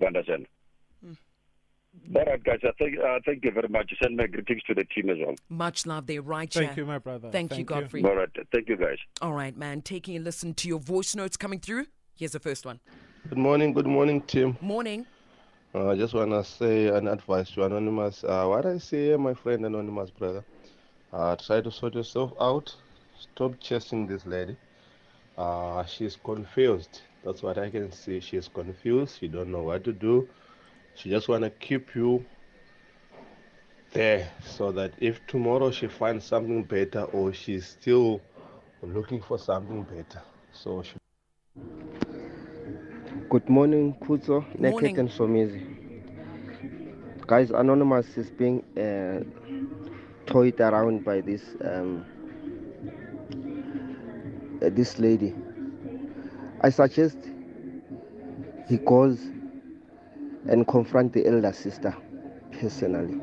You 0.00 0.06
understand? 0.06 0.46
All 2.14 2.24
right, 2.24 2.42
guys. 2.42 2.60
I 2.62 2.70
thank, 2.78 2.98
uh, 2.98 3.18
thank 3.24 3.44
you 3.44 3.50
very 3.50 3.68
much. 3.68 3.92
Send 4.02 4.16
my 4.16 4.26
greetings 4.26 4.62
to 4.64 4.74
the 4.74 4.84
team 4.84 5.10
as 5.10 5.18
well. 5.18 5.34
Much 5.48 5.86
love 5.86 6.06
there, 6.06 6.22
right? 6.22 6.52
Thank 6.52 6.70
Chair? 6.70 6.74
you, 6.78 6.86
my 6.86 6.98
brother. 6.98 7.30
Thank, 7.30 7.52
you, 7.52 7.56
Thank 7.56 7.70
you. 7.70 7.76
Godfrey. 7.76 8.04
All 8.04 8.16
right. 8.16 8.28
Thank 8.52 8.68
you, 8.68 8.76
guys. 8.76 8.98
All 9.22 9.32
right, 9.32 9.56
man. 9.56 9.82
Taking 9.82 10.16
a 10.16 10.20
listen 10.20 10.54
to 10.54 10.68
your 10.68 10.78
voice 10.78 11.14
notes 11.14 11.36
coming 11.36 11.60
through. 11.60 11.86
Here's 12.14 12.32
the 12.32 12.40
first 12.40 12.66
one. 12.66 12.80
Good 13.28 13.38
morning, 13.38 13.72
good 13.72 13.86
morning, 13.86 14.20
team. 14.22 14.56
Morning. 14.60 15.06
Uh, 15.74 15.88
I 15.90 15.96
just 15.96 16.14
want 16.14 16.30
to 16.30 16.44
say 16.44 16.88
an 16.88 17.08
advice 17.08 17.50
to 17.52 17.64
Anonymous. 17.64 18.22
Uh, 18.22 18.46
what 18.46 18.66
I 18.66 18.78
say, 18.78 19.16
my 19.16 19.34
friend 19.34 19.64
Anonymous 19.66 20.10
brother, 20.10 20.44
uh, 21.12 21.34
try 21.36 21.60
to 21.60 21.70
sort 21.70 21.94
yourself 21.94 22.32
out. 22.40 22.72
Stop 23.18 23.58
chasing 23.60 24.06
this 24.06 24.24
lady. 24.26 24.56
Uh, 25.36 25.84
she's 25.84 26.16
confused. 26.22 27.00
That's 27.24 27.42
what 27.42 27.58
I 27.58 27.70
can 27.70 27.90
see. 27.90 28.20
She's 28.20 28.46
confused. 28.46 29.18
She 29.18 29.26
don't 29.26 29.50
know 29.50 29.62
what 29.62 29.82
to 29.84 29.92
do. 29.92 30.28
She 30.94 31.10
just 31.10 31.28
want 31.28 31.44
to 31.44 31.50
keep 31.50 31.94
you 31.94 32.24
there 33.92 34.30
so 34.44 34.72
that 34.72 34.92
if 34.98 35.24
tomorrow 35.26 35.70
she 35.70 35.86
finds 35.86 36.24
something 36.24 36.62
better 36.64 37.02
or 37.04 37.32
she's 37.32 37.66
still 37.66 38.20
looking 38.82 39.20
for 39.20 39.38
something 39.38 39.82
better. 39.84 40.22
So 40.52 40.82
she 40.82 40.94
Good 43.28 43.48
morning, 43.48 43.94
Kuzo, 44.00 44.44
Morning. 44.58 44.96
Naked 44.96 44.98
and 44.98 45.08
Somizi. 45.10 45.62
Guys, 47.26 47.50
Anonymous 47.50 48.16
is 48.16 48.30
being 48.30 48.62
uh, 48.78 49.22
toyed 50.26 50.60
around 50.60 51.04
by 51.04 51.20
this 51.20 51.42
um, 51.64 52.04
uh, 54.62 54.68
this 54.70 54.98
lady. 54.98 55.34
I 56.60 56.70
suggest 56.70 57.18
he 58.68 58.76
goes 58.78 59.18
and 60.48 60.66
confront 60.66 61.12
the 61.12 61.26
elder 61.26 61.52
sister 61.52 61.94
personally. 62.52 63.16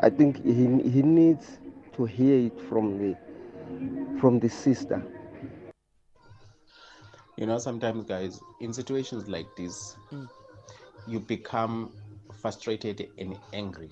I 0.00 0.10
think 0.10 0.42
he 0.44 0.66
he 0.90 1.02
needs 1.02 1.58
to 1.94 2.04
hear 2.04 2.46
it 2.46 2.60
from 2.68 2.98
the 2.98 3.16
from 4.20 4.38
the 4.38 4.48
sister. 4.48 5.02
You 7.36 7.46
know, 7.46 7.58
sometimes, 7.58 8.04
guys, 8.04 8.40
in 8.60 8.72
situations 8.72 9.28
like 9.28 9.46
this, 9.56 9.96
you 11.06 11.20
become 11.20 11.92
frustrated 12.42 13.08
and 13.18 13.36
angry 13.52 13.90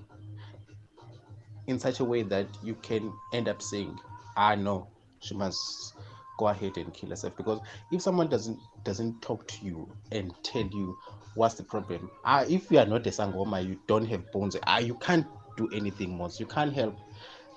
in 1.67 1.79
such 1.79 2.01
a 2.01 2.05
way 2.05 2.23
that 2.23 2.47
you 2.63 2.75
can 2.77 3.13
end 3.33 3.49
up 3.49 3.63
saying, 3.63 3.99
"Ah, 4.37 4.55
no, 4.55 4.89
she 5.21 5.35
must 5.35 5.95
go 6.39 6.49
ahead 6.49 6.77
and 6.77 6.93
kill 6.93 7.11
herself." 7.11 7.37
because 7.37 7.61
if 7.91 8.03
someone 8.03 8.29
doesn't 8.29 8.59
doesn't 8.87 9.21
talk 9.21 9.47
to 9.49 9.67
you 9.67 9.89
and 10.13 10.33
tell 10.45 10.63
you 10.63 10.97
what's 11.35 11.57
the 11.57 11.63
problem. 11.65 12.09
Uh, 12.25 12.45
if 12.49 12.71
you 12.71 12.79
are 12.79 12.87
not 12.87 13.07
a 13.07 13.11
sangoma 13.11 13.67
you 13.67 13.77
don't 13.87 14.07
have 14.07 14.31
bones. 14.33 14.57
Uh, 14.67 14.81
you 14.83 14.95
can't 14.95 15.27
do 15.57 15.69
anything 15.75 16.11
more 16.11 16.31
you 16.39 16.47
can't 16.47 16.73
help. 16.73 16.97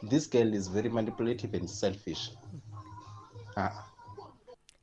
This 0.02 0.28
girl 0.28 0.54
is 0.54 0.68
very 0.68 0.89
manipulative 0.89 1.54
and 1.54 1.70
selfish. 1.70 2.32
Uh, 3.56 3.70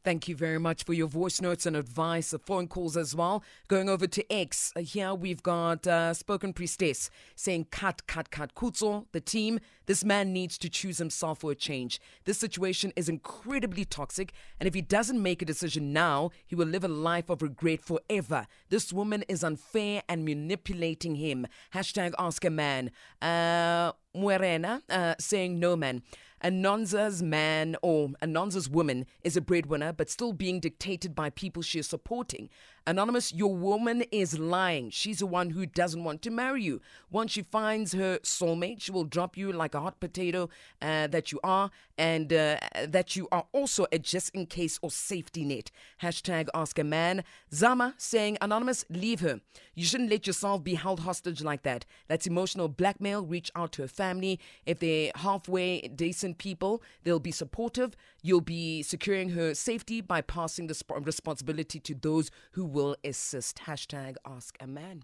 Thank 0.07 0.29
you 0.29 0.37
very 0.37 0.61
much 0.61 0.85
for 0.85 0.93
your 0.93 1.09
voice 1.09 1.41
notes 1.41 1.67
and 1.67 1.75
advice, 1.75 2.33
phone 2.45 2.69
calls 2.69 2.97
as 2.97 3.13
well. 3.13 3.43
Going 3.67 3.89
over 3.89 4.07
to 4.07 4.33
X, 4.33 4.73
uh, 4.77 4.81
here 4.83 5.13
we've 5.13 5.43
got 5.43 5.85
uh, 5.85 6.15
Spoken 6.15 6.53
Priestess 6.53 7.11
saying, 7.35 7.67
Cut, 7.73 8.07
cut, 8.07 8.31
cut. 8.31 8.55
Kutso, 8.55 9.07
the 9.11 9.21
team, 9.21 9.59
this 9.87 10.05
man 10.05 10.33
needs 10.33 10.59
to 10.59 10.69
choose 10.69 10.99
himself 10.99 11.41
for 11.41 11.51
a 11.51 11.57
change. 11.57 12.01
This 12.25 12.39
situation 12.39 12.93
is 12.95 13.09
incredibly 13.09 13.85
toxic, 13.85 14.33
and 14.61 14.69
if 14.69 14.75
he 14.75 14.81
doesn't 14.81 15.21
make 15.21 15.43
a 15.43 15.45
decision 15.45 15.93
now, 15.93 16.31
he 16.47 16.55
will 16.55 16.69
live 16.69 16.85
a 16.85 16.89
life 16.89 17.29
of 17.29 17.43
regret 17.43 17.81
forever. 17.81 18.47
This 18.69 18.93
woman 18.93 19.25
is 19.27 19.43
unfair 19.43 20.05
and 20.09 20.25
manipulating 20.25 21.17
him. 21.17 21.49
Hashtag 21.75 22.15
ask 22.17 22.45
a 22.45 22.51
man. 22.51 22.93
Uh, 23.21 23.91
Muerena 24.17 24.83
uh, 24.89 25.17
saying, 25.19 25.59
No 25.59 25.75
man. 25.75 26.03
Anonza's 26.41 27.23
man 27.23 27.77
or 27.83 28.11
Anonza's 28.21 28.69
woman 28.69 29.07
is 29.23 29.37
a 29.37 29.41
breadwinner, 29.41 29.93
but 29.93 30.11
still 30.11 30.33
being 30.33 30.61
dictated 30.61 31.15
by 31.15 31.31
people 31.31 31.63
she 31.63 31.79
is 31.79 31.87
supporting. 31.87 32.49
Anonymous, 32.89 33.33
your 33.33 33.53
woman 33.53 34.05
is 34.13 34.39
lying. 34.39 34.91
She's 34.91 35.19
the 35.19 35.27
one 35.27 35.51
who 35.51 35.67
doesn't 35.67 36.05
want 36.05 36.23
to 36.23 36.31
marry 36.31 36.63
you. 36.63 36.81
Once 37.11 37.33
she 37.33 37.43
finds 37.43 37.95
her 37.95 38.19
soulmate, 38.19 38.81
she 38.81 38.93
will 38.93 39.05
drop 39.05 39.37
you 39.37 39.51
like 39.53 39.75
a 39.75 39.81
hot 39.81 39.99
potato 39.99 40.49
uh, 40.81 41.09
that 41.09 41.33
you 41.33 41.41
are, 41.43 41.73
and 41.99 42.33
uh, 42.33 42.59
that 42.87 43.17
you 43.17 43.27
are 43.33 43.47
also 43.53 43.87
a 43.91 43.99
just 43.99 44.31
in 44.37 44.47
case 44.47 44.79
or 44.83 44.91
safety 44.93 45.45
net. 45.45 45.73
Hashtag 46.01 46.49
ask 46.55 46.79
a 46.79 46.85
man. 46.85 47.25
Zama 47.53 47.95
saying, 47.99 48.39
Anonymous, 48.41 48.85
leave 48.89 49.19
her. 49.19 49.41
You 49.75 49.85
shouldn't 49.85 50.11
let 50.11 50.27
yourself 50.27 50.63
be 50.63 50.75
held 50.75 51.01
hostage 51.01 51.43
like 51.43 51.63
that. 51.63 51.87
That's 52.07 52.27
emotional 52.27 52.69
blackmail. 52.69 53.27
Reach 53.27 53.51
out 53.57 53.73
to 53.73 53.83
her 53.83 53.89
family. 53.89 54.39
If 54.65 54.79
they're 54.79 55.11
halfway 55.17 55.81
decent 55.81 56.39
people, 56.39 56.83
they'll 57.03 57.19
be 57.19 57.33
supportive. 57.33 57.97
You'll 58.23 58.41
be 58.41 58.83
securing 58.83 59.31
her 59.31 59.55
safety 59.55 60.01
by 60.01 60.21
passing 60.21 60.69
the 60.69 60.75
sp- 60.75 61.03
responsibility 61.03 61.81
to 61.81 61.95
those 61.95 62.31
who 62.53 62.76
will 62.77 62.97
assist. 63.03 63.63
Hashtag 63.67 64.17
ask 64.27 64.55
a 64.61 64.67
man. 64.67 65.03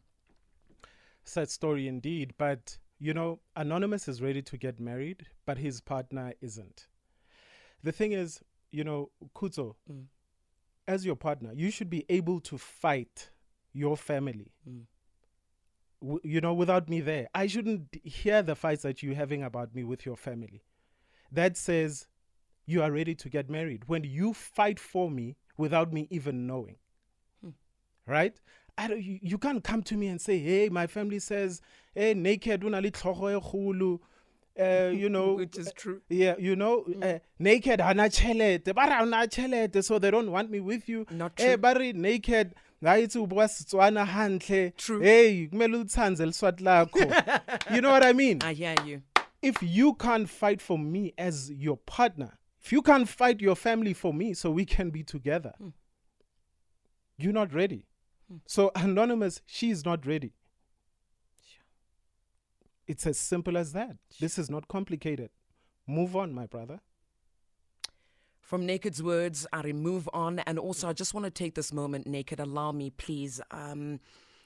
Sad 1.24 1.48
story 1.48 1.88
indeed. 1.88 2.34
But, 2.36 2.76
you 2.98 3.14
know, 3.14 3.40
Anonymous 3.56 4.08
is 4.08 4.20
ready 4.20 4.42
to 4.42 4.58
get 4.58 4.78
married, 4.78 5.26
but 5.46 5.56
his 5.56 5.80
partner 5.80 6.34
isn't. 6.42 6.86
The 7.82 7.90
thing 7.92 8.12
is, 8.12 8.42
you 8.70 8.84
know, 8.84 9.10
Kuzo, 9.34 9.76
Mm. 9.90 10.08
as 10.86 11.06
your 11.06 11.16
partner, 11.16 11.52
you 11.54 11.70
should 11.70 11.88
be 11.88 12.04
able 12.10 12.40
to 12.40 12.58
fight 12.58 13.30
your 13.72 13.96
family. 13.96 14.52
Mm. 14.68 14.86
W- 16.00 16.20
you 16.24 16.40
know, 16.42 16.52
without 16.52 16.88
me 16.90 17.00
there, 17.00 17.28
I 17.34 17.46
shouldn't 17.46 17.94
hear 18.04 18.42
the 18.42 18.54
fights 18.54 18.82
that 18.82 19.02
you're 19.02 19.14
having 19.14 19.42
about 19.42 19.74
me 19.74 19.82
with 19.82 20.04
your 20.04 20.16
family. 20.16 20.62
That 21.30 21.56
says 21.56 22.06
you 22.66 22.82
are 22.82 22.92
ready 22.92 23.14
to 23.14 23.30
get 23.30 23.48
married 23.48 23.88
when 23.88 24.04
you 24.04 24.34
fight 24.34 24.78
for 24.78 25.10
me 25.10 25.36
without 25.56 25.90
me 25.92 26.06
even 26.10 26.46
knowing. 26.46 26.76
Right? 28.06 28.34
I 28.78 28.88
don't, 28.88 29.02
you, 29.02 29.18
you 29.22 29.38
can't 29.38 29.62
come 29.62 29.82
to 29.84 29.96
me 29.96 30.08
and 30.08 30.20
say, 30.20 30.38
hey, 30.38 30.68
my 30.68 30.86
family 30.86 31.18
says, 31.18 31.60
hey, 31.94 32.14
naked, 32.14 32.64
una 32.64 32.80
le 32.80 32.90
tlhogo 32.90 33.40
kgolo." 33.42 34.00
uh, 34.58 34.90
you 34.90 35.08
know, 35.16 35.34
Which 35.34 35.56
is 35.58 35.72
true. 35.74 36.00
yeah, 36.08 36.34
you 36.38 36.56
know, 36.56 36.84
uh, 37.02 37.18
naked 37.38 37.80
hana 37.80 38.04
chelete, 38.08 38.74
ba 38.74 38.82
re 38.86 38.92
ha 38.94 39.02
una 39.02 39.26
chelete, 39.26 39.82
so 39.84 39.98
they 39.98 40.10
don't 40.10 40.30
want 40.30 40.50
me 40.50 40.60
with 40.60 40.88
you. 40.88 41.06
Not 41.10 41.32
Eh, 41.38 41.48
true. 41.48 41.56
ba 41.58 41.74
re 41.78 41.92
naked, 41.92 42.54
ga 42.82 42.90
itse 42.96 43.16
o 43.16 43.26
bua 43.26 43.44
Setswana 43.44 44.06
hantle. 44.06 44.72
True. 44.76 45.00
Hey, 45.02 45.48
kumele 45.48 45.84
utsandze 45.84 46.24
liswati 46.26 46.62
lakho. 46.62 47.74
You 47.74 47.80
know 47.82 47.90
what 47.90 48.04
I 48.04 48.12
mean? 48.12 48.40
I 48.44 48.52
hear 48.54 48.74
you. 48.84 49.02
if 49.42 49.62
you 49.62 49.94
can't 49.94 50.28
fight 50.28 50.60
for 50.62 50.78
me 50.78 51.12
as 51.18 51.50
your 51.50 51.76
partner, 51.76 52.38
if 52.62 52.72
you 52.72 52.80
can't 52.82 53.08
fight 53.08 53.40
your 53.40 53.56
family 53.56 53.92
for 53.94 54.12
me 54.14 54.34
so 54.34 54.50
we 54.50 54.64
can 54.64 54.90
be 54.90 55.02
together, 55.02 55.52
you're 57.18 57.32
not 57.32 57.52
ready. 57.52 57.86
So, 58.46 58.70
Anonymous, 58.76 59.40
she's 59.46 59.84
not 59.84 60.06
ready. 60.06 60.32
Sure. 61.44 61.64
It's 62.86 63.06
as 63.06 63.18
simple 63.18 63.56
as 63.56 63.72
that. 63.72 63.96
This 64.20 64.38
is 64.38 64.50
not 64.50 64.68
complicated. 64.68 65.30
Move 65.86 66.16
on, 66.16 66.32
my 66.32 66.46
brother. 66.46 66.80
From 68.40 68.66
Naked's 68.66 69.02
words, 69.02 69.46
I 69.52 69.62
remove 69.62 70.08
on. 70.12 70.40
And 70.40 70.58
also, 70.58 70.88
I 70.88 70.92
just 70.92 71.14
want 71.14 71.24
to 71.24 71.30
take 71.30 71.54
this 71.54 71.72
moment, 71.72 72.06
Naked, 72.06 72.38
allow 72.38 72.72
me, 72.72 72.90
please. 72.90 73.40
Um, 73.50 74.00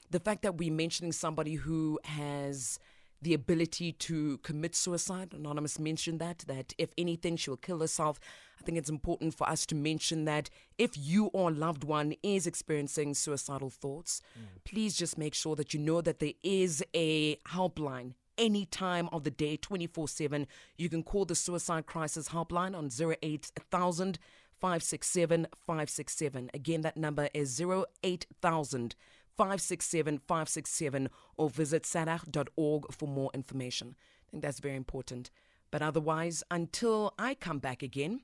the 0.09 0.19
fact 0.19 0.43
that 0.43 0.57
we're 0.57 0.71
mentioning 0.71 1.11
somebody 1.11 1.55
who 1.55 1.99
has 2.05 2.79
the 3.21 3.33
ability 3.33 3.91
to 3.93 4.37
commit 4.39 4.75
suicide, 4.75 5.33
Anonymous 5.33 5.79
mentioned 5.79 6.19
that, 6.19 6.39
that 6.47 6.73
if 6.77 6.89
anything, 6.97 7.35
she'll 7.35 7.57
kill 7.57 7.79
herself. 7.79 8.19
I 8.59 8.63
think 8.63 8.77
it's 8.77 8.89
important 8.89 9.33
for 9.33 9.49
us 9.49 9.65
to 9.67 9.75
mention 9.75 10.25
that 10.25 10.49
if 10.77 10.91
you 10.97 11.27
or 11.27 11.49
a 11.49 11.53
loved 11.53 11.83
one 11.83 12.15
is 12.23 12.47
experiencing 12.47 13.13
suicidal 13.13 13.69
thoughts, 13.69 14.21
mm. 14.37 14.63
please 14.65 14.95
just 14.95 15.17
make 15.17 15.33
sure 15.33 15.55
that 15.55 15.73
you 15.73 15.79
know 15.79 16.01
that 16.01 16.19
there 16.19 16.33
is 16.43 16.83
a 16.93 17.35
helpline 17.47 18.13
any 18.37 18.65
time 18.65 19.09
of 19.11 19.23
the 19.23 19.31
day, 19.31 19.57
24 19.57 20.07
7. 20.07 20.47
You 20.77 20.89
can 20.89 21.03
call 21.03 21.25
the 21.25 21.35
Suicide 21.35 21.85
Crisis 21.85 22.29
Helpline 22.29 22.75
on 22.75 22.89
08000 23.21 24.19
567 24.59 25.47
567. 25.65 26.49
Again, 26.53 26.81
that 26.81 26.97
number 26.97 27.29
is 27.33 27.61
08000 28.03 28.95
567 29.37 30.19
567 30.27 31.09
or 31.37 31.49
visit 31.49 31.83
sadag.org 31.83 32.91
for 32.91 33.07
more 33.07 33.29
information. 33.33 33.95
I 34.27 34.31
think 34.31 34.43
that's 34.43 34.59
very 34.59 34.75
important. 34.75 35.29
But 35.71 35.81
otherwise, 35.81 36.43
until 36.49 37.13
I 37.19 37.35
come 37.35 37.59
back 37.59 37.83
again, 37.83 38.21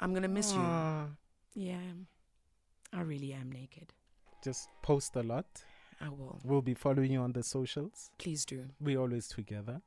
I'm 0.00 0.10
going 0.10 0.22
to 0.22 0.28
miss 0.28 0.52
you. 0.52 0.60
Yeah, 1.54 1.92
I 2.92 3.00
really 3.02 3.32
am 3.32 3.50
naked. 3.52 3.92
Just 4.42 4.68
post 4.82 5.16
a 5.16 5.22
lot. 5.22 5.46
I 6.00 6.08
will. 6.08 6.38
We'll 6.44 6.62
be 6.62 6.74
following 6.74 7.12
you 7.12 7.20
on 7.20 7.32
the 7.32 7.42
socials. 7.42 8.10
Please 8.18 8.44
do. 8.44 8.66
We're 8.80 9.00
always 9.00 9.26
together. 9.26 9.82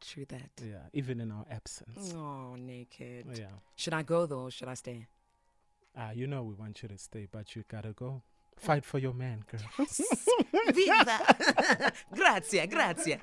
True 0.00 0.26
that. 0.28 0.50
Yeah, 0.62 0.82
even 0.92 1.20
in 1.20 1.32
our 1.32 1.46
absence. 1.50 2.12
Oh, 2.14 2.54
naked. 2.58 3.26
Yeah. 3.34 3.46
Should 3.74 3.94
I 3.94 4.02
go 4.02 4.26
though 4.26 4.42
or 4.42 4.50
should 4.50 4.68
I 4.68 4.74
stay? 4.74 5.06
Ah, 5.96 6.10
you 6.10 6.26
know 6.26 6.42
we 6.42 6.54
want 6.54 6.82
you 6.82 6.88
to 6.90 6.98
stay, 6.98 7.26
but 7.30 7.56
you 7.56 7.64
gotta 7.66 7.92
go. 7.92 8.22
Fight 8.56 8.84
for 8.84 8.98
your 8.98 9.12
man, 9.12 9.44
girl. 9.50 9.86
Viva! 10.72 11.92
grazie, 12.14 12.66
grazie. 12.66 13.18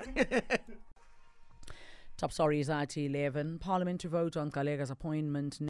Top 2.16 2.32
stories 2.32 2.70
at 2.70 2.96
11. 2.96 3.58
Parliament 3.58 4.00
to 4.02 4.08
vote 4.08 4.36
on 4.36 4.50
Galega's 4.50 4.90
appointment 4.90 5.60